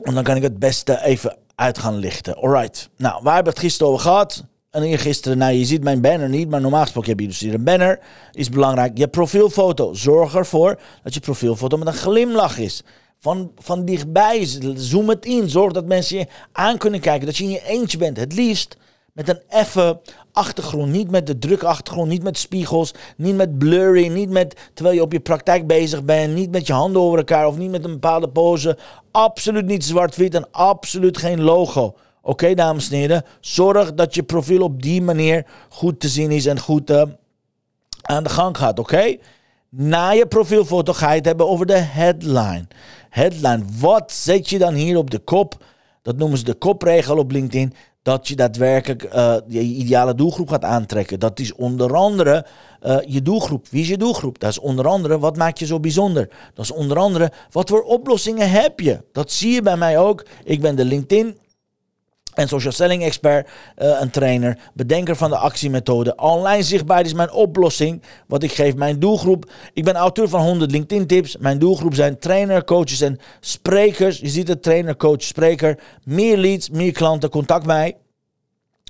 En 0.02 0.14
dan 0.14 0.24
kan 0.24 0.36
ik 0.36 0.42
het 0.42 0.58
beste 0.58 1.02
even 1.02 1.36
uit 1.54 1.78
gaan 1.78 1.96
lichten. 1.96 2.36
Alright, 2.36 2.88
nou, 2.96 3.22
waar 3.22 3.34
hebben 3.34 3.52
we 3.52 3.58
het 3.58 3.68
gisteren 3.68 3.92
over 3.92 4.04
gehad? 4.04 4.44
En 4.70 4.82
hier 4.82 4.98
gisteren, 4.98 5.38
nou 5.38 5.52
je 5.52 5.64
ziet 5.64 5.82
mijn 5.82 6.00
banner 6.00 6.28
niet, 6.28 6.48
maar 6.50 6.60
normaal 6.60 6.82
gesproken 6.82 7.10
heb 7.10 7.20
je 7.20 7.26
dus 7.26 7.40
hier 7.40 7.54
een 7.54 7.64
banner. 7.64 7.98
Is 8.32 8.48
belangrijk. 8.48 8.98
Je 8.98 9.08
profielfoto. 9.08 9.94
Zorg 9.94 10.34
ervoor 10.34 10.80
dat 11.02 11.14
je 11.14 11.20
profielfoto 11.20 11.76
met 11.76 11.86
een 11.86 11.94
glimlach 11.94 12.58
is. 12.58 12.82
Van, 13.18 13.52
van 13.58 13.84
dichtbij. 13.84 14.48
Zoom 14.74 15.08
het 15.08 15.26
in. 15.26 15.48
Zorg 15.48 15.72
dat 15.72 15.86
mensen 15.86 16.18
je 16.18 16.26
aan 16.52 16.78
kunnen 16.78 17.00
kijken. 17.00 17.26
Dat 17.26 17.36
je 17.36 17.44
in 17.44 17.50
je 17.50 17.66
eentje 17.66 17.98
bent. 17.98 18.16
Het 18.16 18.32
liefst 18.32 18.76
met 19.12 19.28
een 19.28 19.40
effe 19.48 20.00
achtergrond. 20.32 20.92
Niet 20.92 21.10
met 21.10 21.26
de 21.26 21.38
drukke 21.38 21.66
achtergrond. 21.66 22.08
Niet 22.08 22.22
met 22.22 22.38
spiegels. 22.38 22.94
Niet 23.16 23.36
met 23.36 23.58
blurry. 23.58 24.06
Niet 24.06 24.30
met 24.30 24.70
terwijl 24.74 24.96
je 24.96 25.02
op 25.02 25.12
je 25.12 25.20
praktijk 25.20 25.66
bezig 25.66 26.04
bent. 26.04 26.34
Niet 26.34 26.50
met 26.50 26.66
je 26.66 26.72
handen 26.72 27.02
over 27.02 27.18
elkaar. 27.18 27.46
Of 27.46 27.56
niet 27.56 27.70
met 27.70 27.84
een 27.84 27.92
bepaalde 27.92 28.28
pose. 28.28 28.78
Absoluut 29.10 29.66
niet 29.66 29.84
zwart-wit. 29.84 30.34
En 30.34 30.50
absoluut 30.50 31.18
geen 31.18 31.40
logo. 31.40 31.94
Oké, 32.22 32.54
dames 32.54 32.90
en 32.90 32.96
heren. 32.96 33.24
Zorg 33.40 33.94
dat 33.94 34.14
je 34.14 34.22
profiel 34.22 34.62
op 34.62 34.82
die 34.82 35.02
manier 35.02 35.46
goed 35.68 36.00
te 36.00 36.08
zien 36.08 36.30
is 36.30 36.46
en 36.46 36.58
goed 36.58 36.90
uh, 36.90 37.02
aan 38.02 38.22
de 38.22 38.28
gang 38.28 38.56
gaat. 38.56 38.78
Oké? 38.78 39.16
Na 39.68 40.10
je 40.10 40.26
profielfoto 40.26 40.92
ga 40.92 41.10
je 41.10 41.16
het 41.16 41.24
hebben 41.26 41.48
over 41.48 41.66
de 41.66 41.78
headline. 41.78 42.66
Headline. 43.10 43.64
Wat 43.78 44.12
zet 44.12 44.50
je 44.50 44.58
dan 44.58 44.74
hier 44.74 44.96
op 44.96 45.10
de 45.10 45.18
kop? 45.18 45.64
Dat 46.02 46.16
noemen 46.16 46.38
ze 46.38 46.44
de 46.44 46.54
kopregel 46.54 47.18
op 47.18 47.30
LinkedIn. 47.30 47.74
Dat 48.02 48.28
je 48.28 48.36
daadwerkelijk 48.36 49.14
uh, 49.14 49.34
je 49.46 49.60
ideale 49.60 50.14
doelgroep 50.14 50.48
gaat 50.48 50.64
aantrekken. 50.64 51.20
Dat 51.20 51.40
is 51.40 51.54
onder 51.54 51.94
andere 51.94 52.46
uh, 52.82 52.96
je 53.06 53.22
doelgroep. 53.22 53.66
Wie 53.68 53.80
is 53.82 53.88
je 53.88 53.96
doelgroep? 53.96 54.38
Dat 54.38 54.50
is 54.50 54.58
onder 54.58 54.86
andere 54.88 55.18
wat 55.18 55.36
maakt 55.36 55.58
je 55.58 55.66
zo 55.66 55.80
bijzonder. 55.80 56.28
Dat 56.54 56.64
is 56.64 56.70
onder 56.70 56.98
andere 56.98 57.32
wat 57.50 57.68
voor 57.68 57.82
oplossingen 57.82 58.50
heb 58.50 58.80
je. 58.80 59.04
Dat 59.12 59.32
zie 59.32 59.52
je 59.52 59.62
bij 59.62 59.76
mij 59.76 59.98
ook. 59.98 60.26
Ik 60.44 60.60
ben 60.60 60.76
de 60.76 60.84
LinkedIn 60.84 61.36
en 62.34 62.48
social 62.48 62.72
selling 62.72 63.02
expert, 63.02 63.48
een 63.76 64.10
trainer, 64.10 64.58
bedenker 64.74 65.16
van 65.16 65.30
de 65.30 65.36
actiemethode. 65.36 66.14
Online 66.14 66.62
zichtbaar 66.62 67.04
is 67.04 67.12
mijn 67.12 67.32
oplossing, 67.32 68.02
wat 68.26 68.42
ik 68.42 68.52
geef 68.52 68.74
mijn 68.74 68.98
doelgroep. 68.98 69.50
Ik 69.72 69.84
ben 69.84 69.94
auteur 69.94 70.28
van 70.28 70.42
100 70.42 70.70
LinkedIn 70.70 71.06
tips. 71.06 71.36
Mijn 71.36 71.58
doelgroep 71.58 71.94
zijn 71.94 72.18
trainer, 72.18 72.64
coaches 72.64 73.00
en 73.00 73.18
sprekers. 73.40 74.18
Je 74.18 74.28
ziet 74.28 74.48
het, 74.48 74.62
trainer, 74.62 74.96
coach, 74.96 75.22
spreker. 75.22 75.78
Meer 76.04 76.36
leads, 76.36 76.70
meer 76.70 76.92
klanten, 76.92 77.30
contact 77.30 77.66
mij. 77.66 77.96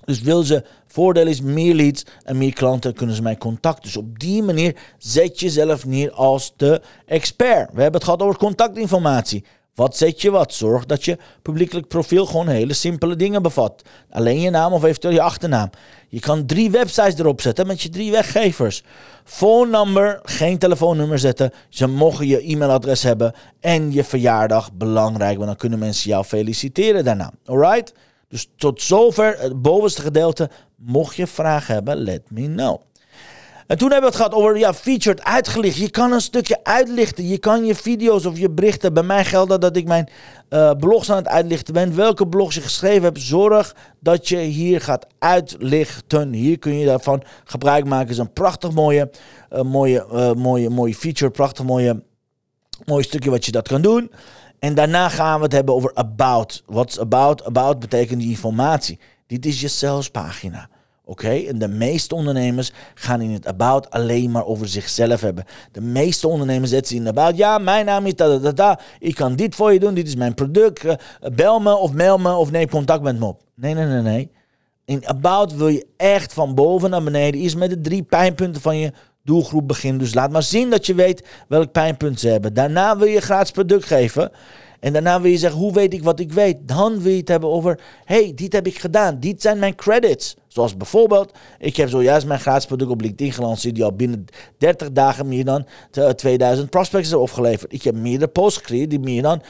Dus 0.04 0.20
wil 0.20 0.42
ze, 0.42 0.64
voordeel 0.86 1.26
is 1.26 1.40
meer 1.40 1.74
leads 1.74 2.04
en 2.22 2.38
meer 2.38 2.52
klanten 2.52 2.94
kunnen 2.94 3.16
ze 3.16 3.22
mij 3.22 3.36
contacten. 3.36 3.82
Dus 3.82 3.96
op 3.96 4.18
die 4.18 4.42
manier 4.42 4.76
zet 4.98 5.40
je 5.40 5.46
jezelf 5.46 5.86
neer 5.86 6.10
als 6.10 6.52
de 6.56 6.80
expert. 7.06 7.68
We 7.72 7.82
hebben 7.82 8.00
het 8.00 8.04
gehad 8.04 8.22
over 8.22 8.38
contactinformatie. 8.38 9.44
Wat 9.80 9.96
zet 9.96 10.22
je 10.22 10.30
wat? 10.30 10.54
Zorg 10.54 10.86
dat 10.86 11.04
je 11.04 11.18
publiekelijk 11.42 11.88
profiel 11.88 12.26
gewoon 12.26 12.48
hele 12.48 12.72
simpele 12.72 13.16
dingen 13.16 13.42
bevat. 13.42 13.82
Alleen 14.10 14.40
je 14.40 14.50
naam 14.50 14.72
of 14.72 14.84
eventueel 14.84 15.14
je 15.14 15.22
achternaam. 15.22 15.70
Je 16.08 16.20
kan 16.20 16.46
drie 16.46 16.70
websites 16.70 17.18
erop 17.18 17.40
zetten 17.40 17.66
met 17.66 17.82
je 17.82 17.88
drie 17.88 18.10
weggevers. 18.10 18.82
Phone 19.24 19.70
number, 19.70 20.20
geen 20.22 20.58
telefoonnummer 20.58 21.18
zetten. 21.18 21.52
Ze 21.68 21.86
mogen 21.86 22.26
je 22.26 22.42
e-mailadres 22.42 23.02
hebben. 23.02 23.32
En 23.60 23.92
je 23.92 24.04
verjaardag, 24.04 24.72
belangrijk, 24.72 25.34
want 25.34 25.48
dan 25.48 25.56
kunnen 25.56 25.78
mensen 25.78 26.10
jou 26.10 26.24
feliciteren 26.24 27.04
daarna. 27.04 27.32
Alright? 27.44 27.94
Dus 28.28 28.48
tot 28.56 28.82
zover 28.82 29.36
het 29.38 29.62
bovenste 29.62 30.02
gedeelte. 30.02 30.50
Mocht 30.76 31.16
je 31.16 31.26
vragen 31.26 31.74
hebben, 31.74 31.96
let 31.96 32.22
me 32.28 32.46
know. 32.46 32.80
En 33.70 33.78
toen 33.78 33.90
hebben 33.90 34.10
we 34.10 34.16
het 34.16 34.26
gehad 34.26 34.42
over 34.42 34.58
ja, 34.58 34.74
featured 34.74 35.24
uitgelicht. 35.24 35.76
Je 35.76 35.90
kan 35.90 36.12
een 36.12 36.20
stukje 36.20 36.58
uitlichten. 36.62 37.28
Je 37.28 37.38
kan 37.38 37.64
je 37.64 37.74
video's 37.74 38.24
of 38.24 38.38
je 38.38 38.50
berichten. 38.50 38.94
Bij 38.94 39.02
mij 39.02 39.24
geldt 39.24 39.60
dat 39.60 39.76
ik 39.76 39.86
mijn 39.86 40.08
uh, 40.50 40.70
blogs 40.72 41.10
aan 41.10 41.16
het 41.16 41.28
uitlichten 41.28 41.74
ben. 41.74 41.96
Welke 41.96 42.28
blogs 42.28 42.54
je 42.54 42.60
geschreven 42.60 43.02
hebt. 43.02 43.20
Zorg 43.20 43.76
dat 44.00 44.28
je 44.28 44.36
hier 44.36 44.80
gaat 44.80 45.06
uitlichten. 45.18 46.32
Hier 46.32 46.58
kun 46.58 46.78
je 46.78 46.86
daarvan 46.86 47.22
gebruik 47.44 47.84
maken. 47.84 48.06
Het 48.06 48.10
is 48.10 48.18
een 48.18 48.32
prachtig 48.32 48.72
mooie, 48.72 49.10
uh, 49.52 49.62
mooie, 49.62 50.06
uh, 50.12 50.32
mooie, 50.32 50.70
mooie 50.70 50.94
feature. 50.94 51.30
Prachtig 51.30 51.64
mooie, 51.64 52.02
mooi 52.84 53.04
stukje 53.04 53.30
wat 53.30 53.44
je 53.44 53.52
dat 53.52 53.68
kan 53.68 53.82
doen. 53.82 54.10
En 54.58 54.74
daarna 54.74 55.08
gaan 55.08 55.36
we 55.36 55.44
het 55.44 55.52
hebben 55.52 55.74
over 55.74 55.90
about. 55.94 56.62
What's 56.66 56.98
about? 56.98 57.44
About 57.44 57.78
betekent 57.78 58.22
informatie. 58.22 58.98
Dit 59.26 59.46
is 59.46 59.60
je 59.60 59.68
salespagina. 59.68 60.68
Oké, 61.10 61.30
en 61.30 61.58
de 61.58 61.68
meeste 61.68 62.14
ondernemers 62.14 62.72
gaan 62.94 63.20
in 63.20 63.30
het 63.30 63.46
about 63.46 63.90
alleen 63.90 64.30
maar 64.30 64.44
over 64.44 64.68
zichzelf 64.68 65.20
hebben. 65.20 65.44
De 65.72 65.80
meeste 65.80 66.28
ondernemers 66.28 66.70
zetten 66.70 66.96
in 66.96 67.08
about, 67.08 67.36
ja, 67.36 67.58
mijn 67.58 67.86
naam 67.86 68.06
is 68.06 68.14
da 68.14 68.38
da 68.38 68.52
da 68.52 68.80
ik 68.98 69.14
kan 69.14 69.36
dit 69.36 69.54
voor 69.54 69.72
je 69.72 69.78
doen, 69.78 69.94
dit 69.94 70.06
is 70.06 70.16
mijn 70.16 70.34
product, 70.34 70.84
uh, 70.84 70.92
bel 71.34 71.60
me 71.60 71.74
of 71.74 71.92
mail 71.92 72.18
me 72.18 72.34
of 72.34 72.50
neem 72.50 72.68
contact 72.68 73.02
met 73.02 73.18
me 73.18 73.24
op. 73.24 73.42
Nee, 73.54 73.74
nee, 73.74 73.86
nee, 73.86 74.02
nee. 74.02 74.30
In 74.84 75.06
about 75.06 75.54
wil 75.54 75.68
je 75.68 75.86
echt 75.96 76.32
van 76.32 76.54
boven 76.54 76.90
naar 76.90 77.02
beneden, 77.02 77.40
eerst 77.40 77.56
met 77.56 77.70
de 77.70 77.80
drie 77.80 78.02
pijnpunten 78.02 78.62
van 78.62 78.78
je 78.78 78.92
doelgroep 79.24 79.68
beginnen. 79.68 80.00
Dus 80.00 80.14
laat 80.14 80.30
maar 80.30 80.42
zien 80.42 80.70
dat 80.70 80.86
je 80.86 80.94
weet 80.94 81.28
welk 81.48 81.72
pijnpunt 81.72 82.20
ze 82.20 82.28
hebben. 82.28 82.54
Daarna 82.54 82.96
wil 82.96 83.08
je 83.08 83.20
gratis 83.20 83.50
product 83.50 83.84
geven. 83.84 84.30
En 84.80 84.92
daarna 84.92 85.20
wil 85.20 85.30
je 85.30 85.38
zeggen, 85.38 85.60
hoe 85.60 85.72
weet 85.72 85.94
ik 85.94 86.02
wat 86.02 86.20
ik 86.20 86.32
weet? 86.32 86.56
Dan 86.60 87.02
wil 87.02 87.12
je 87.12 87.18
het 87.18 87.28
hebben 87.28 87.50
over, 87.50 87.80
hey, 88.04 88.32
dit 88.34 88.52
heb 88.52 88.66
ik 88.66 88.78
gedaan. 88.78 89.20
Dit 89.20 89.42
zijn 89.42 89.58
mijn 89.58 89.74
credits. 89.74 90.36
Zoals 90.48 90.76
bijvoorbeeld, 90.76 91.32
ik 91.58 91.76
heb 91.76 91.88
zojuist 91.88 92.26
mijn 92.26 92.40
gratis 92.40 92.66
product 92.66 92.90
op 92.90 93.00
LinkedIn 93.00 93.32
gelanceerd, 93.32 93.74
die 93.74 93.84
al 93.84 93.92
binnen 93.92 94.24
30 94.58 94.92
dagen 94.92 95.28
meer 95.28 95.44
dan 95.44 95.66
2000 96.16 96.70
prospects 96.70 97.08
hebben 97.08 97.26
opgeleverd. 97.26 97.72
Ik 97.72 97.82
heb 97.82 97.94
meerdere 97.94 98.30
posts 98.30 98.58
gecreëerd 98.58 98.90
die 98.90 98.98
meer 98.98 99.22
dan 99.22 99.42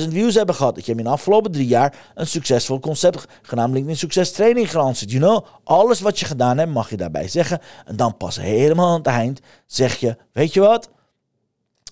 100.000 0.00 0.08
views 0.08 0.34
hebben 0.34 0.54
gehad. 0.54 0.78
Ik 0.78 0.86
heb 0.86 0.98
in 0.98 1.04
de 1.04 1.10
afgelopen 1.10 1.52
drie 1.52 1.66
jaar 1.66 2.12
een 2.14 2.26
succesvol 2.26 2.80
concept 2.80 3.26
genaamd 3.42 3.72
LinkedIn 3.72 3.98
Success 3.98 4.32
Training 4.32 4.70
gelanceerd. 4.70 5.10
You 5.10 5.22
know, 5.22 5.46
alles 5.64 6.00
wat 6.00 6.18
je 6.18 6.26
gedaan 6.26 6.58
hebt 6.58 6.72
mag 6.72 6.90
je 6.90 6.96
daarbij 6.96 7.28
zeggen. 7.28 7.60
En 7.86 7.96
dan 7.96 8.16
pas 8.16 8.40
helemaal 8.40 8.88
aan 8.88 8.98
het 8.98 9.06
eind 9.06 9.40
zeg 9.66 9.96
je, 9.96 10.16
weet 10.32 10.52
je 10.52 10.60
wat? 10.60 10.90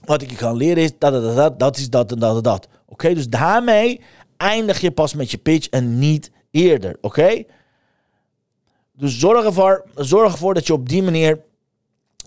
Wat 0.05 0.23
ik 0.23 0.31
je 0.31 0.37
kan 0.37 0.57
leren 0.57 0.83
is 0.83 0.91
dat, 0.99 1.13
dat, 1.13 1.37
dat, 1.37 1.59
dat 1.59 1.77
is 1.77 1.91
dat 1.91 2.13
en 2.13 2.19
dat 2.19 2.37
en 2.37 2.43
dat. 2.43 2.69
Oké, 2.87 3.15
dus 3.15 3.29
daarmee 3.29 4.01
eindig 4.37 4.81
je 4.81 4.91
pas 4.91 5.15
met 5.15 5.31
je 5.31 5.39
pitch 5.39 5.69
en 5.69 5.99
niet 5.99 6.31
eerder. 6.51 6.97
Oké? 7.01 7.45
Dus 8.93 9.19
zorg 9.19 9.45
ervoor, 9.45 9.85
zorg 9.95 10.33
ervoor 10.33 10.55
dat 10.55 10.67
je 10.67 10.73
op 10.73 10.89
die 10.89 11.03
manier 11.03 11.41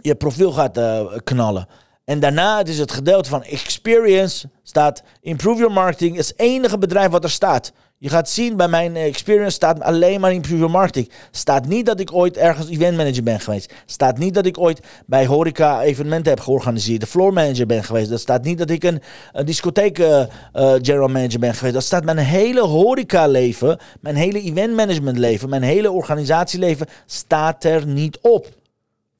je 0.01 0.15
profiel 0.15 0.51
gaat 0.51 0.77
uh, 0.77 1.17
knallen. 1.23 1.67
En 2.03 2.19
daarna 2.19 2.57
het 2.57 2.69
is 2.69 2.79
het 2.79 2.91
gedeelte 2.91 3.29
van 3.29 3.43
experience 3.43 4.49
staat 4.63 5.03
improve 5.21 5.57
your 5.57 5.73
marketing. 5.73 6.17
Is 6.17 6.27
het 6.27 6.39
enige 6.39 6.77
bedrijf 6.77 7.11
wat 7.11 7.23
er 7.23 7.29
staat. 7.29 7.71
Je 7.97 8.09
gaat 8.09 8.29
zien, 8.29 8.57
bij 8.57 8.67
mijn 8.67 8.95
experience 8.95 9.55
staat 9.55 9.81
alleen 9.81 10.19
maar 10.19 10.33
in 10.33 10.41
Preview 10.41 10.69
Marketing. 10.69 11.11
Staat 11.31 11.67
niet 11.67 11.85
dat 11.85 11.99
ik 11.99 12.13
ooit 12.13 12.37
ergens 12.37 12.69
event 12.69 12.97
manager 12.97 13.23
ben 13.23 13.39
geweest. 13.39 13.73
Staat 13.85 14.17
niet 14.17 14.33
dat 14.33 14.45
ik 14.45 14.59
ooit 14.59 14.79
bij 15.05 15.25
horeca 15.25 15.81
evenementen 15.81 16.31
heb 16.31 16.39
georganiseerd. 16.39 16.99
De 16.99 17.07
floor 17.07 17.33
manager 17.33 17.65
ben 17.65 17.83
geweest. 17.83 18.09
Dat 18.09 18.19
staat 18.19 18.43
niet 18.43 18.57
dat 18.57 18.69
ik 18.69 18.83
een, 18.83 19.01
discotheek 19.45 19.99
uh, 19.99 20.23
general 20.53 21.07
manager 21.07 21.39
ben 21.39 21.53
geweest. 21.53 21.73
Dat 21.73 21.83
staat 21.83 22.03
mijn 22.03 22.17
hele 22.17 22.61
horeca 22.61 23.27
leven, 23.27 23.79
mijn 23.99 24.15
hele 24.15 24.41
event 24.41 24.75
management 24.75 25.17
leven, 25.17 25.49
mijn 25.49 25.63
hele 25.63 25.91
organisatieleven 25.91 26.87
staat 27.05 27.63
er 27.63 27.87
niet 27.87 28.17
op. 28.21 28.47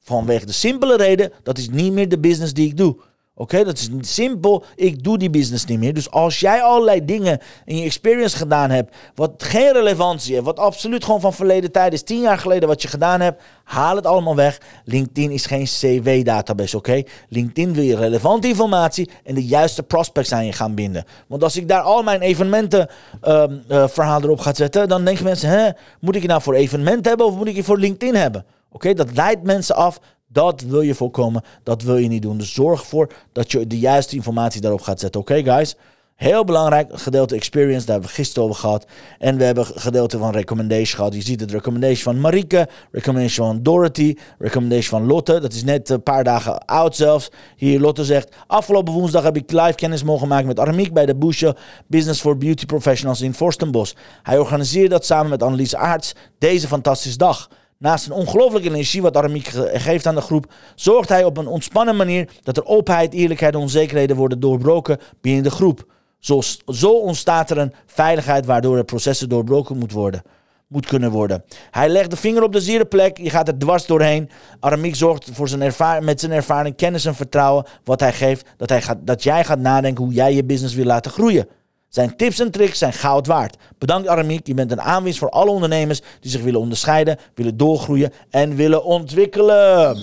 Vanwege 0.00 0.46
de 0.46 0.52
simpele 0.52 0.96
reden, 0.96 1.32
dat 1.42 1.58
is 1.58 1.68
niet 1.68 1.92
meer 1.92 2.08
de 2.08 2.18
business 2.18 2.52
die 2.52 2.68
ik 2.68 2.76
doe. 2.76 2.96
Oké, 3.38 3.64
dat 3.64 3.78
is 3.78 3.88
simpel. 4.00 4.64
Ik 4.74 5.04
doe 5.04 5.18
die 5.18 5.30
business 5.30 5.64
niet 5.64 5.78
meer. 5.78 5.94
Dus 5.94 6.10
als 6.10 6.40
jij 6.40 6.62
allerlei 6.62 7.04
dingen 7.04 7.38
in 7.64 7.76
je 7.76 7.84
experience 7.84 8.36
gedaan 8.36 8.70
hebt, 8.70 8.96
wat 9.14 9.42
geen 9.42 9.72
relevantie 9.72 10.32
heeft, 10.32 10.44
wat 10.44 10.58
absoluut 10.58 11.04
gewoon 11.04 11.20
van 11.20 11.32
verleden 11.32 11.72
tijd 11.72 11.92
is, 11.92 12.02
tien 12.02 12.20
jaar 12.20 12.38
geleden 12.38 12.68
wat 12.68 12.82
je 12.82 12.88
gedaan 12.88 13.20
hebt, 13.20 13.42
haal 13.64 13.96
het 13.96 14.06
allemaal 14.06 14.34
weg. 14.34 14.60
LinkedIn 14.84 15.30
is 15.30 15.46
geen 15.46 15.64
CW-database, 15.64 16.76
oké? 16.76 17.02
LinkedIn 17.28 17.74
wil 17.74 17.84
je 17.84 17.96
relevante 17.96 18.48
informatie 18.48 19.10
en 19.24 19.34
de 19.34 19.46
juiste 19.46 19.82
prospects 19.82 20.32
aan 20.32 20.46
je 20.46 20.52
gaan 20.52 20.74
binden. 20.74 21.04
Want 21.26 21.42
als 21.42 21.56
ik 21.56 21.68
daar 21.68 21.82
al 21.82 22.02
mijn 22.02 22.20
evenementen 22.20 22.88
um, 23.22 23.62
uh, 23.68 23.88
verhaal 23.88 24.22
erop 24.22 24.38
ga 24.38 24.54
zetten, 24.54 24.88
dan 24.88 25.04
denken 25.04 25.24
mensen, 25.24 25.48
hè, 25.48 25.70
moet 26.00 26.16
ik 26.16 26.22
je 26.22 26.28
nou 26.28 26.42
voor 26.42 26.54
evenement 26.54 27.04
hebben 27.04 27.26
of 27.26 27.34
moet 27.34 27.48
ik 27.48 27.56
je 27.56 27.64
voor 27.64 27.78
LinkedIn 27.78 28.14
hebben? 28.14 28.44
Oké, 28.70 28.94
dat 28.94 29.14
leidt 29.14 29.42
mensen 29.42 29.76
af. 29.76 30.00
Dat 30.36 30.60
wil 30.60 30.80
je 30.80 30.94
voorkomen, 30.94 31.42
dat 31.62 31.82
wil 31.82 31.96
je 31.96 32.08
niet 32.08 32.22
doen. 32.22 32.38
Dus 32.38 32.54
zorg 32.54 32.80
ervoor 32.80 33.12
dat 33.32 33.52
je 33.52 33.66
de 33.66 33.78
juiste 33.78 34.16
informatie 34.16 34.60
daarop 34.60 34.80
gaat 34.80 35.00
zetten. 35.00 35.20
Oké, 35.20 35.42
guys? 35.42 35.76
Heel 36.14 36.44
belangrijk 36.44 36.88
gedeelte 36.92 37.34
experience, 37.34 37.84
daar 37.84 37.94
hebben 37.94 38.10
we 38.10 38.16
gisteren 38.16 38.48
over 38.48 38.60
gehad. 38.60 38.86
En 39.18 39.36
we 39.36 39.44
hebben 39.44 39.66
gedeelte 39.66 40.18
van 40.18 40.32
recommendation 40.32 40.96
gehad. 40.96 41.14
Je 41.14 41.22
ziet 41.22 41.40
het 41.40 41.50
recommendation 41.50 42.02
van 42.02 42.20
Marieke, 42.20 42.68
recommendation 42.90 43.46
van 43.46 43.62
Dorothy, 43.62 44.14
recommendation 44.38 45.00
van 45.00 45.08
Lotte. 45.08 45.40
Dat 45.40 45.52
is 45.52 45.64
net 45.64 45.88
een 45.88 46.02
paar 46.02 46.24
dagen 46.24 46.64
oud 46.64 46.96
zelfs. 46.96 47.28
Hier 47.56 47.80
Lotte 47.80 48.04
zegt, 48.04 48.34
afgelopen 48.46 48.92
woensdag 48.92 49.22
heb 49.22 49.36
ik 49.36 49.50
live 49.50 49.74
kennis 49.74 50.02
mogen 50.02 50.28
maken 50.28 50.46
met 50.46 50.60
Aramiek 50.60 50.92
bij 50.92 51.06
de 51.06 51.16
Busche 51.16 51.56
Business 51.86 52.20
for 52.20 52.36
Beauty 52.36 52.66
Professionals 52.66 53.20
in 53.20 53.34
Forstenbos. 53.34 53.96
Hij 54.22 54.38
organiseerde 54.38 54.88
dat 54.88 55.06
samen 55.06 55.30
met 55.30 55.42
Annelies 55.42 55.74
Aarts 55.74 56.14
deze 56.38 56.66
fantastische 56.66 57.18
dag. 57.18 57.48
Naast 57.78 58.06
een 58.06 58.12
ongelooflijke 58.12 58.68
energie 58.68 59.02
wat 59.02 59.16
Aramiek 59.16 59.48
geeft 59.72 60.06
aan 60.06 60.14
de 60.14 60.20
groep, 60.20 60.52
zorgt 60.74 61.08
hij 61.08 61.24
op 61.24 61.36
een 61.36 61.46
ontspannen 61.46 61.96
manier 61.96 62.28
dat 62.42 62.56
er 62.56 62.64
openheid, 62.64 63.14
eerlijkheid 63.14 63.54
en 63.54 63.60
onzekerheden 63.60 64.16
worden 64.16 64.40
doorbroken 64.40 64.98
binnen 65.20 65.42
de 65.42 65.50
groep. 65.50 65.86
Zo, 66.18 66.40
zo 66.66 66.90
ontstaat 66.90 67.50
er 67.50 67.58
een 67.58 67.74
veiligheid 67.86 68.46
waardoor 68.46 68.76
er 68.76 68.84
processen 68.84 69.28
doorbroken 69.28 69.78
moet 69.78 69.92
worden 69.92 70.22
moet 70.68 70.86
kunnen 70.86 71.10
worden. 71.10 71.44
Hij 71.70 71.88
legt 71.88 72.10
de 72.10 72.16
vinger 72.16 72.42
op 72.42 72.52
de 72.52 72.60
zere 72.60 72.84
plek. 72.84 73.18
Je 73.18 73.30
gaat 73.30 73.48
er 73.48 73.58
dwars 73.58 73.86
doorheen. 73.86 74.30
Aramiek 74.60 74.96
zorgt 74.96 75.30
voor 75.32 75.48
zijn 75.48 76.04
met 76.04 76.20
zijn 76.20 76.32
ervaring, 76.32 76.76
kennis 76.76 77.04
en 77.04 77.14
vertrouwen 77.14 77.66
wat 77.84 78.00
hij 78.00 78.12
geeft. 78.12 78.46
Dat, 78.56 78.68
hij 78.68 78.82
gaat, 78.82 78.98
dat 79.00 79.22
jij 79.22 79.44
gaat 79.44 79.58
nadenken 79.58 80.04
hoe 80.04 80.12
jij 80.12 80.34
je 80.34 80.44
business 80.44 80.74
wil 80.74 80.84
laten 80.84 81.10
groeien. 81.10 81.48
Zijn 81.96 82.16
tips 82.16 82.38
en 82.38 82.50
tricks 82.50 82.78
zijn 82.78 82.92
goud 82.92 83.26
waard. 83.26 83.56
Bedankt 83.78 84.08
Aramiek. 84.08 84.46
Je 84.46 84.54
bent 84.54 84.72
een 84.72 84.80
aanwinst 84.80 85.18
voor 85.18 85.30
alle 85.30 85.50
ondernemers 85.50 86.00
die 86.20 86.30
zich 86.30 86.42
willen 86.42 86.60
onderscheiden, 86.60 87.18
willen 87.34 87.56
doorgroeien 87.56 88.12
en 88.30 88.56
willen 88.56 88.84
ontwikkelen. 88.84 89.98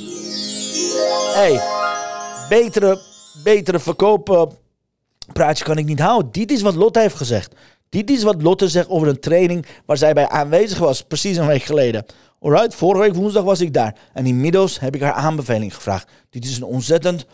Hey, 1.33 1.61
betere, 2.49 2.99
betere 3.43 3.79
verkopen 3.79 4.51
praatje 5.33 5.63
kan 5.63 5.77
ik 5.77 5.85
niet 5.85 5.99
houden. 5.99 6.31
Dit 6.31 6.51
is 6.51 6.61
wat 6.61 6.75
Lotte 6.75 6.99
heeft 6.99 7.15
gezegd. 7.15 7.55
Dit 7.89 8.09
is 8.09 8.23
wat 8.23 8.41
Lotte 8.41 8.69
zegt 8.69 8.89
over 8.89 9.07
een 9.07 9.19
training 9.19 9.65
waar 9.85 9.97
zij 9.97 10.13
bij 10.13 10.29
aanwezig 10.29 10.77
was, 10.77 11.03
precies 11.03 11.37
een 11.37 11.47
week 11.47 11.63
geleden. 11.63 12.05
Alright, 12.39 12.75
vorige 12.75 13.01
week 13.01 13.13
woensdag 13.13 13.43
was 13.43 13.61
ik 13.61 13.73
daar. 13.73 13.95
En 14.13 14.25
inmiddels 14.25 14.79
heb 14.79 14.95
ik 14.95 15.01
haar 15.01 15.13
aanbeveling 15.13 15.75
gevraagd. 15.75 16.11
Dit 16.29 16.45
is 16.45 16.57
een 16.57 16.63
ontzettend. 16.63 17.25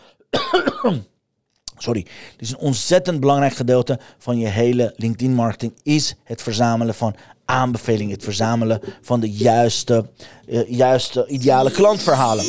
Sorry. 1.82 2.06
Is 2.38 2.50
een 2.50 2.58
ontzettend 2.58 3.20
belangrijk 3.20 3.54
gedeelte 3.54 3.98
van 4.18 4.38
je 4.38 4.46
hele 4.46 4.92
LinkedIn-marketing. 4.96 5.72
Is 5.82 6.14
het 6.24 6.42
verzamelen 6.42 6.94
van 6.94 7.14
aanbevelingen. 7.44 8.12
Het 8.12 8.24
verzamelen 8.24 8.80
van 9.02 9.20
de 9.20 9.30
juiste, 9.30 10.06
uh, 10.46 10.68
juiste 10.68 11.26
ideale 11.26 11.70
klantverhalen. 11.70 12.44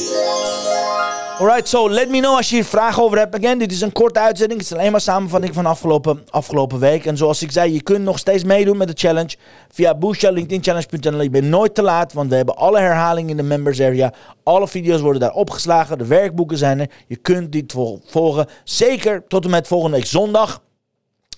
Alright, 1.39 1.67
so 1.67 1.89
let 1.89 2.09
me 2.09 2.19
know 2.19 2.35
als 2.35 2.49
je 2.49 2.55
hier 2.55 2.65
vragen 2.65 3.03
over 3.03 3.17
hebt. 3.17 3.35
Again, 3.35 3.57
dit 3.57 3.71
is 3.71 3.81
een 3.81 3.91
korte 3.91 4.19
uitzending. 4.19 4.59
Het 4.59 4.71
is 4.71 4.77
alleen 4.77 4.91
maar 4.91 5.01
samenvatting 5.01 5.53
van 5.53 5.65
afgelopen, 5.65 6.23
afgelopen 6.29 6.79
week. 6.79 7.05
En 7.05 7.17
zoals 7.17 7.41
ik 7.41 7.51
zei, 7.51 7.73
je 7.73 7.81
kunt 7.81 8.03
nog 8.03 8.19
steeds 8.19 8.43
meedoen 8.43 8.77
met 8.77 8.87
de 8.87 8.93
challenge. 8.97 9.35
Via 9.69 9.95
Boosja. 9.95 10.29
Je 10.29 11.29
bent 11.31 11.43
nooit 11.43 11.75
te 11.75 11.81
laat, 11.81 12.13
want 12.13 12.29
we 12.29 12.35
hebben 12.35 12.55
alle 12.55 12.79
herhalingen 12.79 13.29
in 13.29 13.37
de 13.37 13.43
members 13.43 13.81
area. 13.81 14.13
Alle 14.43 14.67
video's 14.67 15.01
worden 15.01 15.21
daar 15.21 15.33
opgeslagen. 15.33 15.97
De 15.97 16.05
werkboeken 16.05 16.57
zijn 16.57 16.79
er. 16.79 16.89
Je 17.07 17.15
kunt 17.15 17.51
dit 17.51 17.71
volgen. 18.05 18.47
Zeker 18.63 19.27
tot 19.27 19.43
en 19.43 19.49
met 19.49 19.67
volgende 19.67 19.97
week 19.97 20.05
zondag. 20.05 20.61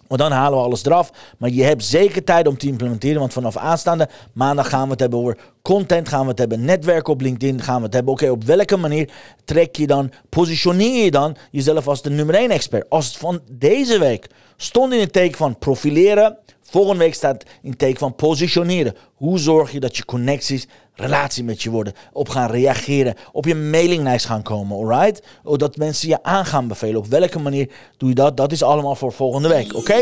Want 0.07 0.21
dan 0.21 0.31
halen 0.31 0.57
we 0.57 0.65
alles 0.65 0.85
eraf. 0.85 1.11
Maar 1.37 1.49
je 1.49 1.63
hebt 1.63 1.83
zeker 1.83 2.23
tijd 2.23 2.47
om 2.47 2.57
te 2.57 2.67
implementeren. 2.67 3.19
Want 3.19 3.33
vanaf 3.33 3.57
aanstaande 3.57 4.09
maandag 4.33 4.69
gaan 4.69 4.83
we 4.83 4.91
het 4.91 4.99
hebben 4.99 5.19
over 5.19 5.37
content. 5.61 6.09
Gaan 6.09 6.21
we 6.21 6.29
het 6.29 6.39
hebben 6.39 6.65
netwerk 6.65 7.07
op 7.07 7.21
LinkedIn. 7.21 7.61
Gaan 7.61 7.77
we 7.77 7.85
het 7.85 7.93
hebben, 7.93 8.13
oké, 8.13 8.29
op 8.29 8.43
welke 8.43 8.77
manier 8.77 9.09
trek 9.45 9.75
je 9.75 9.87
dan, 9.87 10.11
positioneer 10.29 11.03
je 11.03 11.11
dan 11.11 11.35
jezelf 11.51 11.87
als 11.87 12.01
de 12.01 12.09
nummer 12.09 12.35
1 12.35 12.49
expert. 12.49 12.89
Als 12.89 13.17
van 13.17 13.41
deze 13.51 13.99
week 13.99 14.27
stond 14.57 14.93
in 14.93 14.99
het 14.99 15.13
teken 15.13 15.37
van 15.37 15.57
profileren. 15.57 16.37
Volgende 16.73 17.03
week 17.03 17.13
staat 17.13 17.43
in 17.61 17.75
teken 17.75 17.99
van 17.99 18.15
positioneren. 18.15 18.95
Hoe 19.15 19.39
zorg 19.39 19.71
je 19.71 19.79
dat 19.79 19.97
je 19.97 20.05
connecties 20.05 20.67
relatie 20.95 21.43
met 21.43 21.61
je 21.61 21.69
worden, 21.69 21.93
op 22.13 22.29
gaan 22.29 22.51
reageren, 22.51 23.15
op 23.31 23.45
je 23.45 23.55
mailinglijst 23.55 24.25
gaan 24.25 24.41
komen, 24.41 24.77
alright? 24.77 25.23
Dat 25.43 25.77
mensen 25.77 26.09
je 26.09 26.23
aan 26.23 26.45
gaan 26.45 26.67
bevelen. 26.67 26.97
Op 26.97 27.05
welke 27.05 27.39
manier 27.39 27.69
doe 27.97 28.09
je 28.09 28.15
dat? 28.15 28.37
Dat 28.37 28.51
is 28.51 28.63
allemaal 28.63 28.95
voor 28.95 29.11
volgende 29.11 29.47
week, 29.47 29.75
oké? 29.75 30.01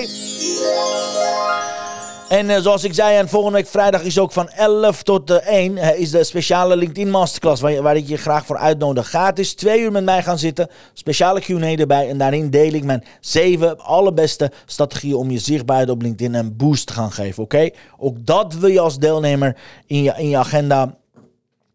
En 2.31 2.49
uh, 2.49 2.57
zoals 2.57 2.83
ik 2.83 2.93
zei, 2.93 3.17
en 3.17 3.29
volgende 3.29 3.57
week 3.57 3.67
vrijdag 3.67 4.03
is 4.03 4.19
ook 4.19 4.31
van 4.31 4.49
11 4.49 5.03
tot 5.03 5.31
uh, 5.31 5.47
1 5.47 5.77
uh, 5.77 5.99
is 5.99 6.11
de 6.11 6.23
speciale 6.23 6.75
LinkedIn 6.75 7.09
Masterclass. 7.09 7.61
Waar, 7.61 7.81
waar, 7.81 7.95
ik 7.95 8.07
je 8.07 8.17
graag 8.17 8.45
voor 8.45 8.57
uitnodig. 8.57 9.07
Gratis 9.07 9.53
twee 9.53 9.81
uur 9.81 9.91
met 9.91 10.03
mij 10.03 10.23
gaan 10.23 10.37
zitten. 10.37 10.69
Speciale 10.93 11.39
Q&A 11.39 11.75
erbij. 11.75 12.09
En 12.09 12.17
daarin 12.17 12.49
deel 12.49 12.73
ik 12.73 12.83
mijn 12.83 13.03
zeven 13.19 13.79
allerbeste 13.79 14.51
strategieën 14.65 15.15
om 15.15 15.31
je 15.31 15.39
zichtbaarheid 15.39 15.89
op 15.89 16.01
LinkedIn 16.01 16.33
een 16.33 16.55
boost 16.55 16.87
te 16.87 16.93
gaan 16.93 17.11
geven. 17.11 17.43
Oké? 17.43 17.69
Ook 17.97 18.25
dat 18.25 18.53
wil 18.53 18.69
je 18.69 18.79
als 18.79 18.99
deelnemer 18.99 19.57
in 19.87 20.03
je, 20.03 20.13
in 20.17 20.29
je 20.29 20.37
agenda 20.37 20.95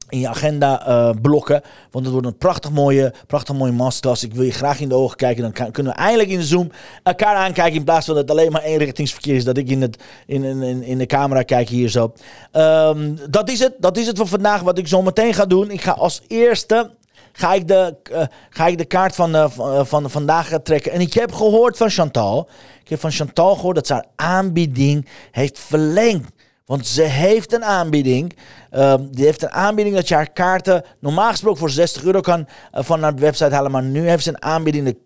in 0.09 0.19
je 0.19 0.29
agenda 0.29 0.89
uh, 0.89 1.11
blokken. 1.23 1.63
Want 1.91 2.05
het 2.05 2.13
wordt 2.13 2.29
een 2.29 2.37
prachtig 2.39 2.71
mooie, 2.71 3.15
prachtig 3.27 3.55
mooie 3.55 3.73
masterclass. 3.73 4.23
Ik 4.23 4.35
wil 4.35 4.45
je 4.45 4.53
graag 4.53 4.81
in 4.81 4.89
de 4.89 4.95
ogen 4.95 5.17
kijken. 5.17 5.43
Dan 5.43 5.71
kunnen 5.71 5.93
we 5.93 5.99
eindelijk 5.99 6.29
in 6.29 6.39
de 6.39 6.45
Zoom 6.45 6.71
elkaar 7.03 7.37
aankijken. 7.37 7.77
In 7.79 7.85
plaats 7.85 8.07
van 8.07 8.15
dat 8.15 8.29
het 8.29 8.39
alleen 8.39 8.53
maar 8.53 8.63
eenrichtingsverkeer 8.63 9.35
is. 9.35 9.45
Dat 9.45 9.57
ik 9.57 9.69
in, 9.69 9.83
het, 9.83 10.03
in, 10.27 10.45
in, 10.45 10.83
in 10.83 10.99
de 10.99 11.07
camera 11.07 11.43
kijk 11.43 11.69
hier 11.69 11.89
zo. 11.89 12.13
Um, 12.53 13.19
dat 13.31 13.51
is 13.51 13.59
het. 13.59 13.75
Dat 13.79 13.97
is 13.97 14.07
het 14.07 14.17
voor 14.17 14.29
vandaag. 14.29 14.61
Wat 14.61 14.79
ik 14.79 14.89
zo 14.89 15.03
meteen 15.03 15.35
ga 15.35 15.47
doen. 15.47 15.71
Ik 15.71 15.83
ga 15.83 15.93
als 15.93 16.23
eerste 16.27 16.91
ga 17.33 17.55
ik 17.55 17.69
de, 17.69 17.97
uh, 18.13 18.23
ga 18.51 18.67
ik 18.67 18.79
de 18.79 18.85
kaart 18.85 19.15
van, 19.15 19.37
uh, 19.37 19.47
van, 19.51 19.87
van 19.87 20.11
vandaag 20.11 20.49
trekken. 20.63 20.93
En 20.93 21.01
ik 21.01 21.13
heb 21.13 21.33
gehoord 21.33 21.77
van 21.77 21.91
Chantal. 21.91 22.49
Ik 22.83 22.89
heb 22.89 23.01
van 23.01 23.11
Chantal 23.11 23.55
gehoord 23.55 23.75
dat 23.75 23.89
haar 23.89 24.05
aanbieding 24.15 25.09
heeft 25.31 25.59
verlengd. 25.59 26.36
Want 26.67 26.87
ze 26.87 27.03
heeft 27.03 27.53
een 27.53 27.65
aanbieding. 27.65 28.37
Uh, 28.73 28.95
die 29.11 29.25
heeft 29.25 29.43
een 29.43 29.51
aanbieding 29.51 29.97
dat 29.97 30.09
je 30.09 30.15
haar 30.15 30.33
kaarten 30.33 30.85
normaal 31.01 31.31
gesproken 31.31 31.59
voor 31.59 31.71
60 31.71 32.05
euro 32.05 32.21
kan 32.21 32.41
uh, 32.41 32.83
van 32.83 33.03
haar 33.03 33.15
website 33.15 33.55
halen. 33.55 33.71
Maar 33.71 33.83
nu 33.83 34.09
heeft 34.09 34.23
ze 34.23 34.29
een 34.29 34.43
aanbieding, 34.43 34.85
de 34.85 34.97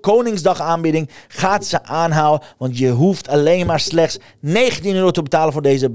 Koningsdag 0.00 0.60
aanbieding. 0.60 1.10
Gaat 1.28 1.64
ze 1.64 1.82
aanhouden. 1.82 2.46
Want 2.58 2.78
je 2.78 2.90
hoeft 2.90 3.28
alleen 3.28 3.66
maar 3.66 3.80
slechts 3.80 4.18
19 4.40 4.94
euro 4.94 5.10
te 5.10 5.22
betalen 5.22 5.52
voor 5.52 5.62
deze 5.62 5.92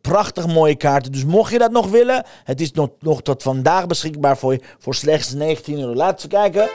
prachtig 0.00 0.46
mooie 0.46 0.76
kaarten. 0.76 1.12
Dus 1.12 1.24
mocht 1.24 1.52
je 1.52 1.58
dat 1.58 1.70
nog 1.70 1.90
willen, 1.90 2.24
het 2.44 2.60
is 2.60 2.72
nog, 2.72 2.88
nog 3.00 3.22
tot 3.22 3.42
vandaag 3.42 3.86
beschikbaar 3.86 4.36
voor 4.36 4.52
je 4.52 4.60
voor 4.78 4.94
slechts 4.94 5.32
19 5.32 5.78
euro. 5.78 5.94
Laten 5.94 6.30
we 6.30 6.36
kijken 6.36 6.68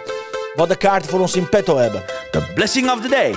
wat 0.56 0.70
de 0.70 0.78
kaarten 0.78 1.10
voor 1.10 1.20
ons 1.20 1.36
in 1.36 1.50
petto 1.50 1.78
hebben. 1.78 2.04
The 2.32 2.52
blessing 2.56 2.92
of 2.92 3.02
the 3.02 3.10
day. 3.10 3.36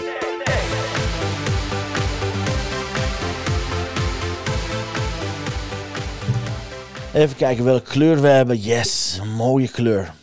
Even 7.14 7.36
kijken 7.36 7.64
welke 7.64 7.90
kleur 7.90 8.20
we 8.20 8.28
hebben. 8.28 8.56
Yes, 8.56 9.18
een 9.20 9.32
mooie 9.32 9.68
kleur. 9.68 10.14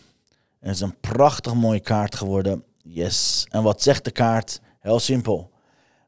Het 0.59 0.75
is 0.75 0.81
een 0.81 0.99
prachtig 0.99 1.53
mooie 1.53 1.79
kaart 1.79 2.15
geworden. 2.15 2.63
Yes. 2.83 3.45
En 3.49 3.63
wat 3.63 3.81
zegt 3.81 4.03
de 4.03 4.11
kaart? 4.11 4.61
Heel 4.79 4.99
simpel. 4.99 5.51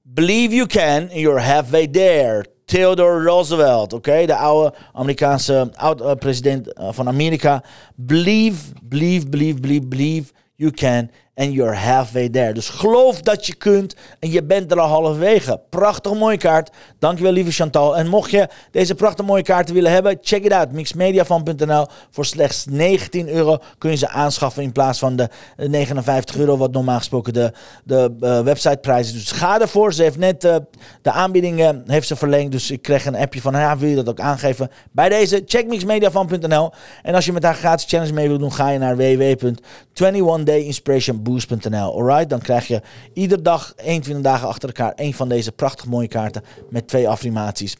Believe 0.02 0.56
you 0.56 0.68
can, 0.68 1.10
you're 1.20 1.42
halfway 1.42 1.88
there. 1.88 2.46
Theodore 2.66 3.24
Roosevelt, 3.24 3.94
oké, 3.94 4.26
de 4.26 4.36
oude 4.36 4.74
Amerikaanse 4.94 5.70
oud, 5.74 6.02
uh, 6.02 6.14
president 6.14 6.68
uh, 6.80 6.88
van 6.92 7.08
Amerika. 7.08 7.64
Believe, 7.96 8.74
believe, 8.84 9.30
believe, 9.30 9.60
believe, 9.60 9.88
believe 9.88 10.32
you 10.56 10.72
can 10.72 11.12
and 11.42 11.54
you're 11.54 11.76
halfway 11.76 12.30
there. 12.30 12.54
Dus 12.54 12.70
geloof 12.70 13.22
dat 13.22 13.46
je 13.46 13.56
kunt 13.56 13.96
en 14.20 14.32
je 14.32 14.44
bent 14.44 14.72
er 14.72 14.80
al 14.80 14.88
halverwege. 14.88 15.60
Prachtig 15.70 16.14
mooie 16.14 16.38
kaart. 16.38 16.70
Dankjewel 17.00 17.32
lieve 17.32 17.52
Chantal. 17.52 17.98
En 17.98 18.08
mocht 18.08 18.32
je 18.32 18.50
deze 18.72 18.96
prachtig 18.96 19.26
mooie 19.26 19.44
kaarten 19.44 19.76
willen 19.76 19.92
hebben, 19.92 20.18
check 20.22 20.44
it 20.44 20.52
out. 20.52 20.72
Mixmediafan.nl. 20.72 21.86
Voor 22.10 22.26
slechts 22.26 22.66
19 22.70 23.30
euro 23.30 23.58
kun 23.78 23.90
je 23.90 23.98
ze 23.98 24.10
aanschaffen 24.10 24.64
in 24.64 24.72
plaats 24.72 25.00
van 25.00 25.16
de 25.16 25.30
59 25.58 26.38
euro 26.38 26.58
wat 26.58 26.72
normaal 26.72 26.98
gesproken 26.98 27.34
de, 27.34 27.52
de 27.84 28.16
uh, 28.22 28.40
websiteprijs 28.40 29.08
is. 29.08 29.14
Dus 29.14 29.32
ga 29.32 29.62
ervoor. 29.62 29.94
Ze 29.94 30.04
heeft 30.04 30.18
net 30.18 30.44
uh, 30.44 30.56
de 31.02 31.12
aanbiedingen 31.12 31.84
heeft 31.88 32.08
ze 32.08 32.16
verlengd. 32.16 32.52
Dus 32.52 32.72
ik 32.72 32.82
kreeg 32.82 33.06
een 33.06 33.16
appje 33.16 33.42
van 33.42 33.54
ja, 33.54 33.78
wil 33.78 33.90
je 33.90 33.96
dat 33.96 34.10
ook 34.10 34.20
aangeven? 34.20 34.72
Bij 34.92 35.10
deze, 35.10 35.42
check 35.46 35.68
mixmediafan.nl. 35.68 36.72
En 37.04 37.16
als 37.16 37.26
je 37.26 37.34
met 37.34 37.44
haar 37.44 37.56
gratis 37.56 37.86
challenge 37.88 38.14
mee 38.14 38.28
wilt 38.28 38.40
doen, 38.40 38.54
ga 38.54 38.70
je 38.70 38.80
naar 38.80 38.98
www.21dayinspiration 38.98 41.22
boost.nl. 41.32 41.94
Alright, 41.94 42.30
dan 42.30 42.40
krijg 42.40 42.68
je 42.68 42.82
iedere 43.14 43.42
dag 43.42 43.74
21 43.76 44.24
dagen 44.24 44.48
achter 44.48 44.70
elkaar 44.70 44.94
een 44.96 45.14
van 45.14 45.30
deze 45.30 45.52
prachtig 45.52 45.86
mooie 45.86 46.08
kaarten 46.08 46.44
met 46.70 46.88
twee 46.88 47.10
affirmaties. 47.10 47.76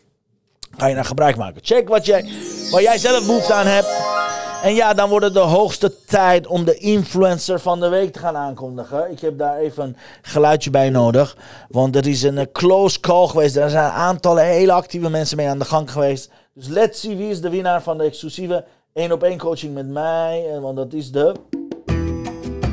Ga 0.78 0.88
je 0.88 0.96
naar 0.96 1.06
gebruik 1.06 1.36
maken. 1.36 1.62
Check 1.64 1.88
wat 1.88 2.06
jij, 2.06 2.26
waar 2.72 2.82
jij 2.82 2.98
zelf 2.98 3.26
behoefte 3.26 3.54
aan 3.54 3.68
hebt. 3.68 4.20
En 4.64 4.76
ja, 4.76 4.94
dan 4.94 5.10
wordt 5.10 5.26
het 5.26 5.34
de 5.34 5.40
hoogste 5.40 6.06
tijd 6.06 6.48
om 6.48 6.66
de 6.66 6.78
influencer 6.78 7.60
van 7.60 7.80
de 7.80 7.90
week 7.90 8.14
te 8.14 8.20
gaan 8.20 8.36
aankondigen. 8.36 9.12
Ik 9.12 9.20
heb 9.20 9.38
daar 9.38 9.58
even 9.58 9.84
een 9.84 9.98
geluidje 10.22 10.70
bij 10.70 10.90
nodig. 10.90 11.38
Want 11.70 11.96
er 11.96 12.08
is 12.08 12.24
een 12.24 12.38
eh, 12.38 12.46
close 12.52 13.00
call 13.00 13.28
geweest. 13.28 13.56
Er 13.56 13.70
zijn 13.70 13.86
een 13.86 13.92
aantal 13.92 14.38
hele 14.38 14.72
actieve 14.72 15.10
mensen 15.10 15.38
mee 15.38 15.48
aan 15.48 15.60
de 15.60 15.66
gang 15.66 15.92
geweest. 15.92 16.32
Dus 16.54 16.68
let's 16.68 17.00
see 17.00 17.16
wie 17.16 17.30
is 17.30 17.42
de 17.42 17.50
winnaar 17.50 17.82
van 17.82 17.98
de 17.98 18.04
exclusieve 18.04 18.66
één 18.94 19.12
op 19.12 19.24
één 19.24 19.38
coaching 19.38 19.74
met 19.74 19.88
mij, 19.88 20.60
want 20.62 20.76
dat 20.76 20.94
is 20.94 21.12
de. 21.12 21.34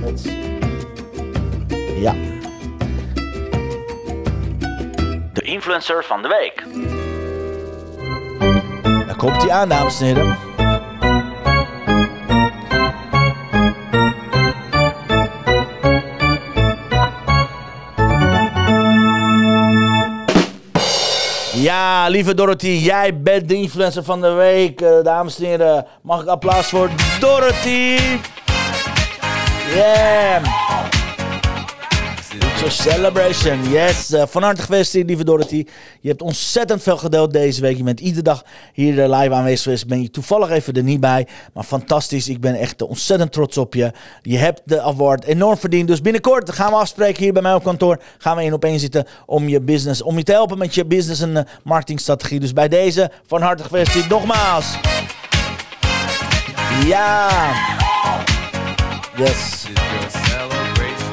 Let's... 0.05 0.58
Ja. 2.01 2.15
De 5.33 5.43
influencer 5.43 6.05
van 6.05 6.23
de 6.23 6.29
week. 6.29 6.65
Daar 9.07 9.17
komt 9.17 9.43
hij 9.43 9.51
aan, 9.51 9.69
dames 9.69 10.01
en 10.01 10.07
heren. 10.07 10.37
Ja, 21.53 22.09
lieve 22.09 22.35
Dorothy, 22.35 22.67
jij 22.67 23.21
bent 23.23 23.49
de 23.49 23.55
influencer 23.55 24.05
van 24.05 24.21
de 24.21 24.33
week. 24.33 24.81
Uh, 24.81 25.03
dames 25.03 25.39
en 25.39 25.45
heren, 25.45 25.87
mag 26.03 26.23
ik 26.23 26.29
applaus 26.29 26.67
voor 26.67 26.89
Dorothy? 27.21 27.99
Yeah! 29.75 30.58
A 32.65 32.71
celebration, 32.71 33.71
yes. 33.71 34.11
Uh, 34.11 34.23
van 34.27 34.43
harte 34.43 34.61
gefeliciteerd, 34.61 35.07
lieve 35.07 35.25
Dorothy. 35.25 35.65
Je 36.01 36.09
hebt 36.09 36.23
ontzettend 36.23 36.83
veel 36.83 36.97
gedeeld 36.97 37.33
deze 37.33 37.61
week. 37.61 37.77
Je 37.77 37.83
bent 37.83 38.01
iedere 38.01 38.23
dag 38.23 38.45
hier 38.73 38.95
uh, 38.95 39.19
live 39.19 39.35
aanwezig 39.35 39.63
geweest. 39.63 39.87
Ben 39.87 40.03
je 40.03 40.11
toevallig 40.11 40.51
even 40.51 40.75
er 40.75 40.83
niet 40.83 41.01
bij. 41.01 41.27
Maar 41.53 41.65
fantastisch. 41.65 42.29
Ik 42.29 42.41
ben 42.41 42.55
echt 42.55 42.83
ontzettend 42.83 43.33
trots 43.33 43.59
op 43.59 43.75
je. 43.75 43.93
Je 44.23 44.39
hebt 44.39 44.63
de 44.65 44.81
award 44.81 45.25
enorm 45.25 45.57
verdiend. 45.57 45.89
Dus 45.89 46.01
binnenkort 46.01 46.53
gaan 46.53 46.71
we 46.71 46.77
afspreken 46.77 47.23
hier 47.23 47.33
bij 47.33 47.43
mij 47.43 47.55
op 47.55 47.65
kantoor. 47.65 48.01
Gaan 48.19 48.37
we 48.37 48.43
één 48.43 48.53
op 48.53 48.65
één 48.65 48.81
zitten 48.81 49.07
om 49.27 49.49
je 49.49 49.61
business, 49.61 50.03
om 50.03 50.17
je 50.17 50.23
te 50.23 50.33
helpen 50.33 50.59
met 50.59 50.75
je 50.75 50.85
business 50.85 51.21
en 51.21 51.47
marketingstrategie. 51.65 52.41
Dus 52.41 52.53
bij 52.53 52.69
deze 52.69 53.11
van 53.27 53.43
harte 53.43 53.63
gefeliciteerd 53.63 54.09
nogmaals. 54.09 54.67
Ja. 56.87 57.29
Yes. 59.17 59.67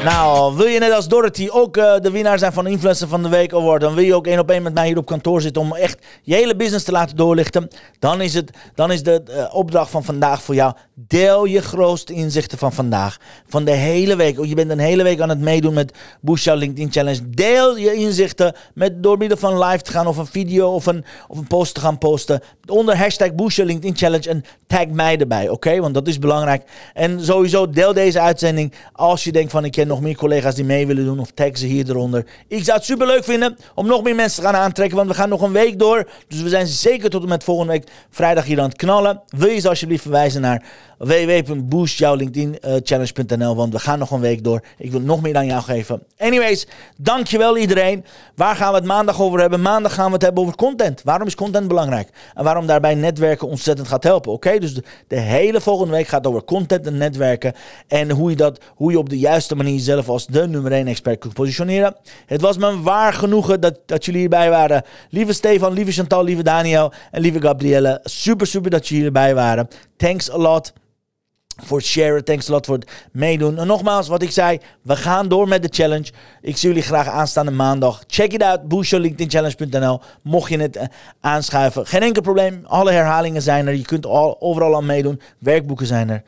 Nou, 0.05 0.55
wil 0.55 0.65
je 0.65 0.79
net 0.79 0.91
als 0.91 1.07
Dorothy 1.07 1.47
ook 1.51 1.77
uh, 1.77 1.93
de 2.01 2.11
winnaar 2.11 2.39
zijn 2.39 2.53
van 2.53 2.67
Influencer 2.67 3.07
van 3.07 3.23
de 3.23 3.29
Week 3.29 3.53
Award, 3.53 3.81
dan 3.81 3.93
wil 3.93 4.03
je 4.03 4.15
ook 4.15 4.27
één 4.27 4.39
op 4.39 4.49
één 4.49 4.63
met 4.63 4.73
mij 4.73 4.87
hier 4.87 4.97
op 4.97 5.05
kantoor 5.05 5.41
zitten 5.41 5.61
om 5.61 5.75
echt 5.75 6.05
je 6.21 6.33
hele 6.33 6.55
business 6.55 6.85
te 6.85 6.91
laten 6.91 7.15
doorlichten, 7.15 7.67
dan 7.99 8.21
is, 8.21 8.33
het, 8.33 8.51
dan 8.75 8.91
is 8.91 9.03
de 9.03 9.23
uh, 9.29 9.55
opdracht 9.55 9.91
van 9.91 10.03
vandaag 10.03 10.41
voor 10.41 10.55
jou, 10.55 10.73
deel 10.93 11.45
je 11.45 11.61
grootste 11.61 12.13
inzichten 12.13 12.57
van 12.57 12.73
vandaag, 12.73 13.17
van 13.47 13.65
de 13.65 13.71
hele 13.71 14.15
week. 14.15 14.45
Je 14.45 14.55
bent 14.55 14.71
een 14.71 14.79
hele 14.79 15.03
week 15.03 15.19
aan 15.19 15.29
het 15.29 15.39
meedoen 15.39 15.73
met 15.73 15.93
Boost 16.21 16.45
LinkedIn 16.45 16.91
Challenge. 16.91 17.29
Deel 17.29 17.77
je 17.77 17.93
inzichten 17.93 18.55
met, 18.73 19.03
door 19.03 19.17
middel 19.17 19.37
van 19.37 19.63
live 19.63 19.83
te 19.83 19.91
gaan 19.91 20.07
of 20.07 20.17
een 20.17 20.25
video 20.25 20.73
of 20.73 20.85
een, 20.85 21.05
of 21.27 21.37
een 21.37 21.47
post 21.47 21.73
te 21.73 21.79
gaan 21.79 21.97
posten 21.97 22.41
onder 22.65 22.97
hashtag 22.97 23.33
Boost 23.33 23.57
LinkedIn 23.57 23.97
Challenge 23.97 24.29
en 24.29 24.43
tag 24.67 24.87
mij 24.87 25.17
erbij, 25.17 25.49
oké? 25.49 25.79
Want 25.79 25.93
dat 25.93 26.07
is 26.07 26.19
belangrijk. 26.19 26.63
En 26.93 27.25
sowieso 27.25 27.69
deel 27.69 27.93
deze 27.93 28.19
uitzending 28.19 28.73
als 28.93 29.23
je 29.23 29.31
denkt 29.31 29.51
van 29.51 29.65
ik 29.65 29.71
ken 29.71 29.87
nog 29.87 29.94
meer 30.01 30.15
collega's 30.15 30.55
die 30.55 30.65
mee 30.65 30.87
willen 30.87 31.05
doen 31.05 31.19
of 31.19 31.31
tag 31.31 31.57
ze 31.57 31.65
hier 31.65 31.89
eronder. 31.89 32.25
Ik 32.47 32.63
zou 32.63 32.77
het 32.77 32.85
super 32.85 33.07
leuk 33.07 33.23
vinden 33.23 33.57
om 33.75 33.87
nog 33.87 34.03
meer 34.03 34.15
mensen 34.15 34.43
te 34.43 34.49
gaan 34.49 34.61
aantrekken, 34.61 34.97
want 34.97 35.09
we 35.09 35.15
gaan 35.15 35.29
nog 35.29 35.41
een 35.41 35.51
week 35.51 35.79
door. 35.79 36.09
Dus 36.27 36.41
we 36.41 36.49
zijn 36.49 36.67
zeker 36.67 37.09
tot 37.09 37.23
en 37.23 37.29
met 37.29 37.43
volgende 37.43 37.71
week 37.71 37.87
vrijdag 38.09 38.45
hier 38.45 38.59
aan 38.59 38.69
het 38.69 38.77
knallen. 38.77 39.21
Wil 39.27 39.49
je 39.49 39.59
ze 39.59 39.69
alsjeblieft 39.69 40.01
verwijzen 40.01 40.41
naar 40.41 40.63
www.boostjouwlinkedinchallenge.nl 40.97 43.55
Want 43.55 43.73
we 43.73 43.79
gaan 43.79 43.99
nog 43.99 44.11
een 44.11 44.19
week 44.19 44.43
door. 44.43 44.61
Ik 44.77 44.91
wil 44.91 45.01
nog 45.01 45.21
meer 45.21 45.35
aan 45.35 45.45
jou 45.45 45.63
geven. 45.63 46.03
Anyways, 46.17 46.67
dankjewel 46.97 47.57
iedereen. 47.57 48.05
Waar 48.35 48.55
gaan 48.55 48.69
we 48.69 48.75
het 48.77 48.85
maandag 48.85 49.21
over 49.21 49.39
hebben? 49.39 49.61
Maandag 49.61 49.93
gaan 49.93 50.05
we 50.05 50.13
het 50.13 50.21
hebben 50.21 50.43
over 50.43 50.55
content. 50.55 51.01
Waarom 51.03 51.27
is 51.27 51.35
content 51.35 51.67
belangrijk? 51.67 52.09
En 52.33 52.43
waarom 52.43 52.67
daarbij 52.67 52.95
netwerken 52.95 53.47
ontzettend 53.47 53.87
gaat 53.87 54.03
helpen. 54.03 54.31
Oké, 54.31 54.59
dus 54.59 54.73
de, 54.73 54.83
de, 55.07 55.19
hele 55.19 55.61
volgende 55.61 55.93
week 55.93 56.07
gaat 56.07 56.27
over 56.27 56.43
content 56.43 56.87
en 56.87 56.97
netwerken. 56.97 57.53
En 57.87 58.11
hoe 58.11 58.29
je, 58.29 58.35
dat, 58.35 58.59
hoe 58.75 58.91
je 58.91 58.97
op 58.97 59.09
de 59.09 59.19
juiste 59.19 59.55
manier 59.55 59.79
zelf 59.79 60.09
als 60.09 60.25
de 60.25 60.47
nummer 60.47 60.71
1 60.71 60.87
expert 60.87 61.19
kunt 61.19 61.33
positioneren. 61.33 61.95
Het 62.25 62.41
was 62.41 62.57
me 62.57 62.81
waar 62.81 63.13
genoegen 63.13 63.61
dat, 63.61 63.79
dat 63.85 64.05
jullie 64.05 64.19
hierbij 64.19 64.49
waren. 64.49 64.83
Lieve 65.09 65.33
Stefan, 65.33 65.73
lieve 65.73 65.91
Chantal, 65.91 66.23
lieve 66.23 66.43
Daniel 66.43 66.91
en 67.11 67.21
lieve 67.21 67.41
Gabrielle. 67.41 67.99
Super, 68.03 68.47
super 68.47 68.71
dat 68.71 68.87
jullie 68.87 69.03
hierbij 69.03 69.35
waren. 69.35 69.67
Thanks 69.97 70.31
a 70.31 70.37
lot 70.37 70.73
voor 71.55 71.77
het 71.77 71.87
sharen. 71.87 72.23
Thanks 72.23 72.49
a 72.49 72.51
lot 72.51 72.65
voor 72.65 72.75
het 72.75 72.91
meedoen. 73.11 73.57
En 73.57 73.67
nogmaals, 73.67 74.07
wat 74.07 74.21
ik 74.21 74.31
zei, 74.31 74.59
we 74.81 74.95
gaan 74.95 75.27
door 75.27 75.47
met 75.47 75.61
de 75.61 75.69
challenge. 75.71 76.11
Ik 76.41 76.57
zie 76.57 76.69
jullie 76.69 76.83
graag 76.83 77.07
aanstaande 77.07 77.51
maandag. 77.51 78.03
Check 78.07 78.33
it 78.33 78.43
out, 78.43 78.67
boostyourlinkedinchallenge.nl. 78.67 79.99
Mocht 80.21 80.49
je 80.49 80.57
het 80.57 80.75
uh, 80.75 80.83
aanschuiven, 81.19 81.87
geen 81.87 82.01
enkel 82.01 82.21
probleem. 82.21 82.61
Alle 82.65 82.91
herhalingen 82.91 83.41
zijn 83.41 83.67
er. 83.67 83.75
Je 83.75 83.85
kunt 83.85 84.05
al, 84.05 84.41
overal 84.41 84.75
aan 84.75 84.85
meedoen. 84.85 85.21
Werkboeken 85.39 85.87
zijn 85.87 86.09
er. 86.09 86.23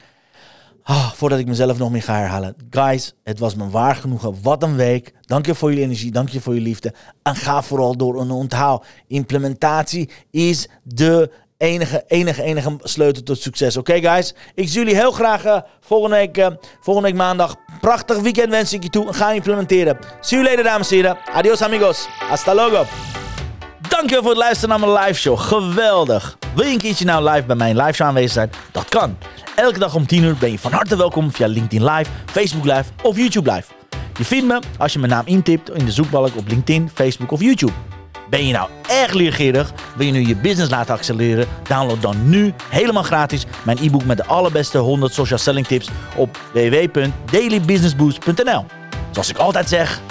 Oh, 0.89 1.11
voordat 1.11 1.39
ik 1.39 1.47
mezelf 1.47 1.77
nog 1.77 1.91
meer 1.91 2.03
ga 2.03 2.17
herhalen. 2.17 2.55
Guys, 2.69 3.13
het 3.23 3.39
was 3.39 3.55
me 3.55 3.69
waar 3.69 3.95
genoegen. 3.95 4.41
Wat 4.41 4.63
een 4.63 4.75
week. 4.75 5.13
Dank 5.21 5.45
je 5.45 5.55
voor 5.55 5.69
jullie 5.69 5.83
energie. 5.83 6.11
Dank 6.11 6.29
je 6.29 6.41
voor 6.41 6.53
je 6.53 6.61
liefde. 6.61 6.93
En 7.23 7.35
ga 7.35 7.61
vooral 7.61 7.97
door 7.97 8.21
een 8.21 8.31
onthoud. 8.31 8.85
Implementatie 9.07 10.09
is 10.31 10.67
de 10.83 11.31
enige, 11.57 12.03
enige, 12.07 12.43
enige 12.43 12.77
sleutel 12.83 13.23
tot 13.23 13.41
succes. 13.41 13.77
Oké, 13.77 13.99
guys? 13.99 14.33
Ik 14.55 14.67
zie 14.67 14.79
jullie 14.79 14.95
heel 14.95 15.11
graag 15.11 15.45
uh, 15.45 15.57
volgende, 15.79 16.15
week, 16.15 16.37
uh, 16.37 16.47
volgende 16.81 17.09
week 17.09 17.17
maandag. 17.17 17.55
Prachtig 17.81 18.19
weekend 18.19 18.49
wens 18.49 18.73
ik 18.73 18.83
je 18.83 18.89
toe. 18.89 19.13
Ga 19.13 19.31
implementeren. 19.31 19.97
See 20.19 20.39
you 20.39 20.49
later, 20.49 20.63
dames 20.63 20.89
en 20.89 20.95
heren. 20.95 21.17
Adios, 21.33 21.61
amigos. 21.61 22.07
Hasta 22.29 22.55
luego. 22.55 22.85
Dankjewel 23.89 24.21
voor 24.21 24.31
het 24.31 24.39
luisteren 24.39 24.69
naar 24.79 24.89
mijn 24.89 25.05
live 25.05 25.19
show. 25.19 25.39
Geweldig. 25.39 26.37
Wil 26.55 26.65
je 26.65 26.71
een 26.71 26.77
keertje 26.77 27.05
nou 27.05 27.29
live 27.29 27.45
bij 27.45 27.55
mijn 27.55 27.77
live 27.77 27.93
show 27.93 28.07
aanwezig 28.07 28.31
zijn? 28.31 28.51
Dat 28.71 28.89
kan. 28.89 29.17
Elke 29.55 29.79
dag 29.79 29.95
om 29.95 30.07
10 30.07 30.23
uur 30.23 30.35
ben 30.39 30.51
je 30.51 30.59
van 30.59 30.71
harte 30.71 30.97
welkom 30.97 31.31
via 31.31 31.47
LinkedIn 31.47 31.83
Live, 31.83 32.11
Facebook 32.25 32.65
Live 32.65 32.83
of 33.03 33.17
YouTube 33.17 33.51
Live. 33.51 33.73
Je 34.17 34.25
vindt 34.25 34.47
me 34.47 34.59
als 34.77 34.93
je 34.93 34.99
mijn 34.99 35.11
naam 35.11 35.25
intipt 35.25 35.69
in 35.69 35.85
de 35.85 35.91
zoekbalk 35.91 36.35
op 36.35 36.47
LinkedIn, 36.47 36.89
Facebook 36.93 37.31
of 37.31 37.41
YouTube. 37.41 37.73
Ben 38.29 38.47
je 38.47 38.53
nou 38.53 38.69
erg 38.87 39.13
leergierig? 39.13 39.71
Wil 39.95 40.05
je 40.05 40.11
nu 40.11 40.27
je 40.27 40.35
business 40.35 40.71
laten 40.71 40.93
accelereren? 40.93 41.47
Download 41.67 42.01
dan 42.01 42.29
nu 42.29 42.53
helemaal 42.69 43.03
gratis 43.03 43.45
mijn 43.63 43.77
e-book 43.81 44.05
met 44.05 44.17
de 44.17 44.25
allerbeste 44.25 44.77
100 44.77 45.13
social 45.13 45.39
selling 45.39 45.67
tips 45.67 45.89
op 46.15 46.37
www.dailybusinessboost.nl. 46.53 48.65
Zoals 49.11 49.29
ik 49.29 49.37
altijd 49.37 49.69
zeg, 49.69 50.01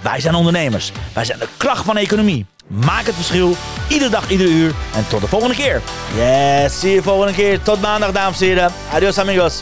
wij 0.00 0.20
zijn 0.20 0.34
ondernemers. 0.34 0.92
Wij 1.12 1.24
zijn 1.24 1.38
de 1.38 1.48
kracht 1.56 1.84
van 1.84 1.94
de 1.94 2.00
economie. 2.00 2.46
Maak 2.66 3.06
het 3.06 3.14
verschil, 3.14 3.56
iedere 3.88 4.10
dag, 4.10 4.30
ieder 4.30 4.46
uur. 4.46 4.72
En 4.94 5.08
tot 5.08 5.20
de 5.20 5.26
volgende 5.26 5.54
keer. 5.54 5.80
Yes, 6.16 6.80
zie 6.80 6.92
je 6.92 7.02
volgende 7.02 7.32
keer. 7.32 7.62
Tot 7.62 7.80
maandag, 7.80 8.12
dames 8.12 8.40
en 8.40 8.46
heren. 8.46 8.72
Adios, 8.92 9.18
amigos. 9.18 9.60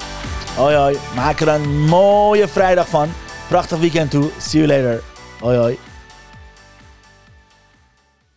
Hoi, 0.57 0.77
hoi. 0.77 0.96
Maak 1.14 1.40
er 1.40 1.49
een 1.49 1.85
mooie 1.85 2.49
vrijdag 2.49 2.88
van. 2.88 3.12
Prachtig 3.49 3.79
weekend 3.79 4.11
toe. 4.11 4.31
See 4.38 4.66
you 4.66 4.73
later. 4.73 5.03
Hoi, 5.40 5.57
hoi. 5.57 5.79